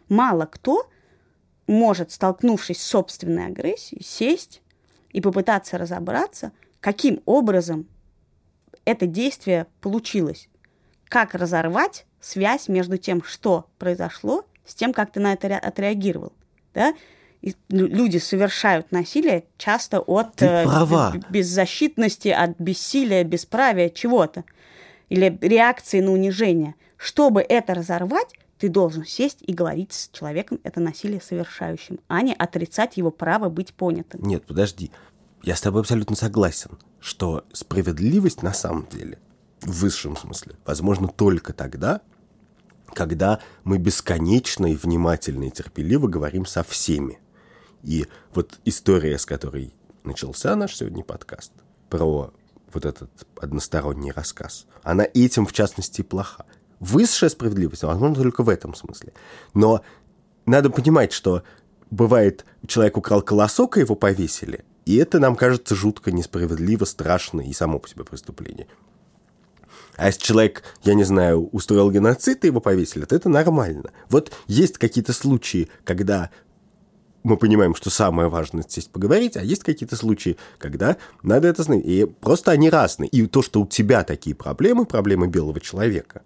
Мало 0.09 0.47
кто 0.47 0.88
может, 1.67 2.11
столкнувшись 2.12 2.81
с 2.81 2.87
собственной 2.87 3.47
агрессией, 3.47 4.03
сесть 4.03 4.62
и 5.11 5.21
попытаться 5.21 5.79
разобраться, 5.79 6.53
каким 6.81 7.21
образом 7.25 7.87
это 8.85 9.07
действие 9.07 9.67
получилось. 9.81 10.49
Как 11.09 11.35
разорвать 11.35 12.07
связь 12.21 12.69
между 12.69 12.99
тем, 12.99 13.23
что 13.23 13.67
произошло, 13.79 14.45
с 14.65 14.75
тем, 14.75 14.93
как 14.93 15.12
ты 15.12 15.21
на 15.21 15.33
это 15.33 15.49
ре- 15.49 15.57
отреагировал. 15.59 16.33
Да? 16.75 16.95
И 17.43 17.57
люди 17.69 18.19
совершают 18.19 18.93
насилие 18.93 19.45
часто 19.59 20.01
от 20.01 20.37
Ты 20.37 20.47
э, 20.47 20.65
права. 20.65 21.13
беззащитности, 21.29 22.29
от 22.29 22.59
бессилия, 22.59 23.25
бесправия, 23.25 23.89
чего-то. 23.89 24.45
Или 25.09 25.37
реакции 25.41 26.01
на 26.01 26.13
унижение. 26.13 26.77
Чтобы 26.97 27.43
это 27.43 27.75
разорвать, 27.75 28.29
ты 28.59 28.69
должен 28.69 29.05
сесть 29.05 29.39
и 29.41 29.53
говорить 29.53 29.93
с 29.93 30.09
человеком 30.13 30.61
это 30.63 30.79
насилие 30.79 31.21
совершающим, 31.21 31.99
а 32.07 32.23
не 32.23 32.33
отрицать 32.33 32.97
его 32.97 33.11
право 33.11 33.49
быть 33.49 33.75
понятым. 33.75 34.23
Нет, 34.23 34.47
подожди. 34.47 34.93
Я 35.43 35.57
с 35.57 35.61
тобой 35.61 35.81
абсолютно 35.81 36.15
согласен, 36.15 36.79
что 37.01 37.45
справедливость 37.53 38.45
на 38.45 38.53
самом 38.53 38.87
деле, 38.87 39.19
в 39.63 39.81
высшем 39.81 40.17
смысле, 40.17 40.55
возможно 40.65 41.09
только 41.09 41.53
тогда, 41.53 42.03
когда 42.95 43.41
мы 43.65 43.79
бесконечно 43.79 44.67
и 44.67 44.77
внимательно 44.77 45.45
и 45.45 45.51
терпеливо 45.51 46.07
говорим 46.07 46.47
со 46.47 46.63
всеми. 46.63 47.19
И 47.83 48.07
вот 48.35 48.59
история, 48.64 49.18
с 49.18 49.27
которой 49.27 49.75
начался 50.05 50.55
наш 50.57 50.77
сегодня 50.77 51.03
подкаст, 51.03 51.53
про 51.90 52.33
вот 52.73 52.85
этот 52.85 53.11
односторонний 53.37 54.12
рассказ, 54.12 54.66
она 54.83 55.07
этим, 55.12 55.47
в 55.47 55.53
частности, 55.53 56.03
плоха. 56.03 56.47
Высшая 56.81 57.29
справедливость, 57.29 57.83
возможно, 57.83 58.23
только 58.23 58.42
в 58.42 58.49
этом 58.49 58.75
смысле. 58.75 59.12
Но 59.55 59.83
надо 60.47 60.71
понимать, 60.71 61.12
что 61.12 61.42
бывает, 61.90 62.45
человек 62.66 62.97
украл 62.97 63.23
колосок, 63.23 63.77
и 63.77 63.81
его 63.81 63.95
повесили, 63.95 64.64
и 64.85 64.97
это 64.97 65.21
нам 65.21 65.37
кажется 65.37 65.75
жутко 65.75 66.11
несправедливо, 66.11 66.85
страшно 66.85 67.40
и 67.42 67.53
само 67.53 67.79
по 67.79 67.88
себе 67.88 68.05
преступление. 68.05 68.66
А 69.97 70.07
если 70.07 70.23
человек, 70.23 70.62
я 70.83 70.95
не 70.95 71.05
знаю, 71.05 71.49
устроил 71.53 71.90
геноцид, 71.90 72.45
и 72.45 72.49
его 72.49 72.61
повесили, 72.61 73.05
то 73.05 73.14
это 73.14 73.29
нормально. 73.29 73.92
Вот 74.09 74.33
есть 74.47 74.79
какие-то 74.79 75.12
случаи, 75.12 75.68
когда 75.85 76.31
мы 77.23 77.37
понимаем, 77.37 77.75
что 77.75 77.91
самое 77.91 78.29
важное 78.29 78.63
здесь 78.63 78.87
поговорить, 78.87 79.37
а 79.37 79.43
есть 79.43 79.63
какие-то 79.63 79.97
случаи, 79.97 80.37
когда 80.59 80.97
надо 81.23 81.49
это 81.49 81.63
знать. 81.63 81.83
И 81.85 82.05
просто 82.05 82.51
они 82.51 82.71
разные. 82.71 83.09
И 83.09 83.27
то, 83.27 83.43
что 83.43 83.63
у 83.63 83.67
тебя 83.67 84.05
такие 84.05 84.35
проблемы, 84.35 84.87
проблемы 84.87 85.29
белого 85.29 85.61
человека, 85.61 86.23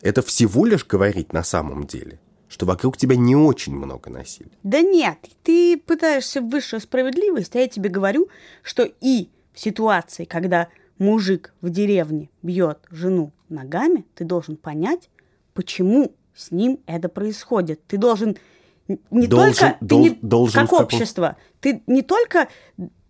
это 0.00 0.22
всего 0.22 0.66
лишь 0.66 0.84
говорить 0.84 1.32
на 1.32 1.44
самом 1.44 1.86
деле, 1.86 2.18
что 2.48 2.66
вокруг 2.66 2.96
тебя 2.96 3.16
не 3.16 3.36
очень 3.36 3.74
много 3.74 4.10
насилия. 4.10 4.50
Да 4.62 4.80
нет, 4.80 5.18
ты 5.42 5.78
пытаешься 5.78 6.40
в 6.40 6.48
высшую 6.48 6.80
справедливость, 6.80 7.54
а 7.54 7.60
я 7.60 7.68
тебе 7.68 7.88
говорю, 7.88 8.28
что 8.62 8.88
и 9.00 9.28
в 9.52 9.60
ситуации, 9.60 10.24
когда 10.24 10.68
мужик 10.98 11.54
в 11.60 11.70
деревне 11.70 12.30
бьет 12.42 12.78
жену 12.90 13.32
ногами, 13.48 14.04
ты 14.14 14.24
должен 14.24 14.56
понять, 14.56 15.08
почему 15.54 16.14
с 16.34 16.50
ним 16.50 16.80
это 16.86 17.08
происходит. 17.08 17.80
Ты 17.86 17.98
должен 17.98 18.36
не 19.10 19.26
Должен- 19.26 19.54
только 19.54 19.76
ты 19.80 19.86
дол- 19.86 20.00
не- 20.02 20.18
должен 20.22 20.66
как 20.66 20.80
общество, 20.80 21.36
ты 21.60 21.82
не 21.86 22.02
только 22.02 22.48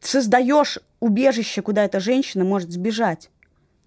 создаешь 0.00 0.78
убежище, 1.00 1.62
куда 1.62 1.84
эта 1.84 2.00
женщина 2.00 2.44
может 2.44 2.70
сбежать, 2.70 3.30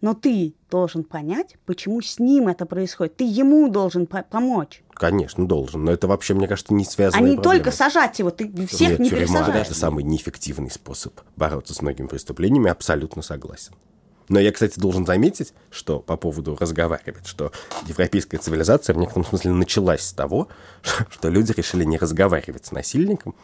но 0.01 0.13
ты 0.13 0.53
должен 0.69 1.03
понять, 1.03 1.55
почему 1.65 2.01
с 2.01 2.19
ним 2.19 2.47
это 2.47 2.65
происходит. 2.65 3.17
Ты 3.17 3.23
ему 3.23 3.69
должен 3.69 4.05
по- 4.07 4.23
помочь. 4.23 4.83
Конечно, 4.93 5.47
должен. 5.47 5.83
Но 5.85 5.91
это 5.91 6.07
вообще, 6.07 6.33
мне 6.33 6.47
кажется, 6.47 6.73
не 6.73 6.85
связано. 6.85 7.25
А 7.25 7.27
не 7.27 7.37
только 7.37 7.71
сажать 7.71 8.19
его, 8.19 8.29
ты 8.29 8.45
всех 8.67 8.91
Нет, 8.91 8.99
не 8.99 9.09
тюрьма 9.09 9.25
пересажаешь. 9.25 9.67
это 9.67 9.75
самый 9.75 10.03
неэффективный 10.03 10.69
способ 10.71 11.19
бороться 11.35 11.73
с 11.73 11.81
многими 11.81 12.07
преступлениями, 12.07 12.69
абсолютно 12.69 13.21
согласен. 13.21 13.73
Но 14.27 14.39
я, 14.39 14.51
кстати, 14.51 14.79
должен 14.79 15.05
заметить, 15.05 15.53
что 15.69 15.99
по 15.99 16.17
поводу 16.17 16.55
разговаривать, 16.55 17.27
что 17.27 17.51
европейская 17.85 18.37
цивилизация 18.37 18.95
в 18.95 18.97
некотором 18.97 19.25
смысле 19.25 19.51
началась 19.51 20.01
с 20.01 20.13
того, 20.13 20.47
что 21.09 21.29
люди 21.29 21.51
решили 21.51 21.83
не 21.83 21.97
разговаривать 21.97 22.65
с 22.65 22.71
насильником, 22.71 23.35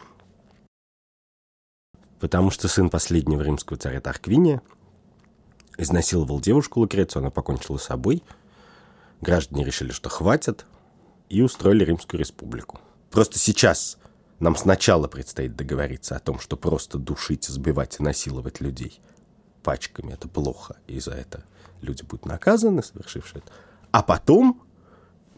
потому 2.18 2.50
что 2.50 2.68
сын 2.68 2.90
последнего 2.90 3.42
римского 3.42 3.78
царя 3.78 4.00
Тарквиния 4.00 4.60
изнасиловал 5.78 6.40
девушку 6.40 6.80
Лукрецию, 6.80 7.20
она 7.20 7.30
покончила 7.30 7.78
с 7.78 7.84
собой, 7.84 8.22
граждане 9.20 9.64
решили, 9.64 9.92
что 9.92 10.08
хватит, 10.08 10.66
и 11.28 11.40
устроили 11.40 11.84
Римскую 11.84 12.20
республику. 12.20 12.78
Просто 13.10 13.38
сейчас 13.38 13.96
нам 14.38 14.54
сначала 14.54 15.08
предстоит 15.08 15.56
договориться 15.56 16.14
о 16.14 16.18
том, 16.18 16.38
что 16.38 16.58
просто 16.58 16.98
душить, 16.98 17.44
сбивать 17.44 17.98
и 17.98 18.02
насиловать 18.02 18.60
людей 18.60 19.00
пачками– 19.62 20.12
это 20.14 20.28
плохо, 20.28 20.76
и 20.86 21.00
за 21.00 21.12
это 21.12 21.44
люди 21.80 22.02
будут 22.02 22.26
наказаны, 22.26 22.82
совершившие 22.82 23.42
это. 23.44 23.52
А 23.90 24.02
потом, 24.02 24.62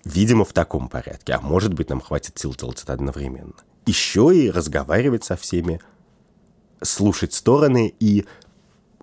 видимо, 0.04 0.44
в 0.44 0.52
таком 0.52 0.88
порядке, 0.88 1.34
а 1.34 1.40
может 1.40 1.74
быть, 1.74 1.90
нам 1.90 2.00
хватит 2.00 2.38
сил 2.38 2.54
делать 2.54 2.82
это 2.82 2.92
одновременно, 2.92 3.54
еще 3.86 4.34
и 4.34 4.50
разговаривать 4.50 5.24
со 5.24 5.36
всеми, 5.36 5.80
слушать 6.82 7.32
стороны, 7.32 7.94
и 8.00 8.26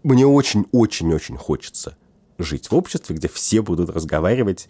мне 0.04 0.26
очень-очень-очень 0.26 1.38
хочется 1.38 1.96
жить 2.38 2.72
в 2.72 2.76
обществе, 2.76 3.16
где 3.16 3.28
все 3.28 3.62
будут 3.62 3.90
разговаривать 3.90 4.70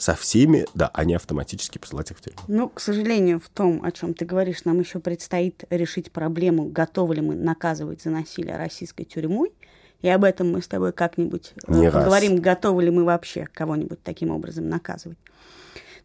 со 0.00 0.14
всеми, 0.14 0.66
да, 0.74 0.90
а 0.94 1.04
не 1.04 1.14
автоматически 1.14 1.78
посылать 1.78 2.10
их 2.10 2.18
в 2.18 2.22
тюрьму. 2.22 2.40
Ну, 2.48 2.68
к 2.68 2.80
сожалению, 2.80 3.38
в 3.38 3.48
том, 3.50 3.84
о 3.84 3.92
чем 3.92 4.14
ты 4.14 4.24
говоришь, 4.24 4.64
нам 4.64 4.80
еще 4.80 4.98
предстоит 4.98 5.64
решить 5.68 6.10
проблему, 6.10 6.64
готовы 6.64 7.16
ли 7.16 7.20
мы 7.20 7.34
наказывать 7.34 8.02
за 8.02 8.10
насилие 8.10 8.56
российской 8.56 9.04
тюрьмой. 9.04 9.52
И 10.02 10.08
об 10.08 10.24
этом 10.24 10.50
мы 10.52 10.62
с 10.62 10.68
тобой 10.68 10.92
как-нибудь 10.92 11.52
э, 11.66 11.74
Не 11.74 11.88
раз. 11.88 12.04
поговорим, 12.04 12.36
готовы 12.40 12.84
ли 12.84 12.90
мы 12.90 13.04
вообще 13.04 13.46
кого-нибудь 13.52 14.02
таким 14.02 14.30
образом 14.30 14.68
наказывать. 14.68 15.18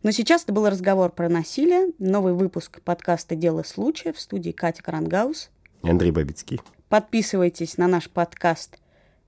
Но 0.03 0.11
сейчас 0.11 0.43
это 0.43 0.53
был 0.53 0.67
разговор 0.69 1.11
про 1.11 1.29
насилие. 1.29 1.91
Новый 1.97 2.33
выпуск 2.33 2.81
подкаста 2.81 3.35
«Дело 3.35 3.63
случая» 3.63 4.13
в 4.13 4.19
студии 4.19 4.51
Катя 4.51 4.83
Карангаус. 4.83 5.49
Андрей 5.81 6.11
Бабицкий. 6.11 6.61
Подписывайтесь 6.89 7.77
на 7.77 7.87
наш 7.87 8.09
подкаст 8.09 8.77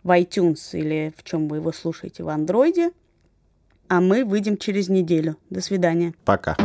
в 0.03 0.09
iTunes 0.11 0.59
или 0.73 1.13
в 1.17 1.23
чем 1.23 1.47
вы 1.47 1.57
его 1.57 1.71
слушаете 1.71 2.23
в 2.23 2.29
Андроиде. 2.29 2.91
А 3.87 4.01
мы 4.01 4.25
выйдем 4.25 4.57
через 4.57 4.89
неделю. 4.89 5.37
До 5.49 5.61
свидания. 5.61 6.13
Пока. 6.25 6.57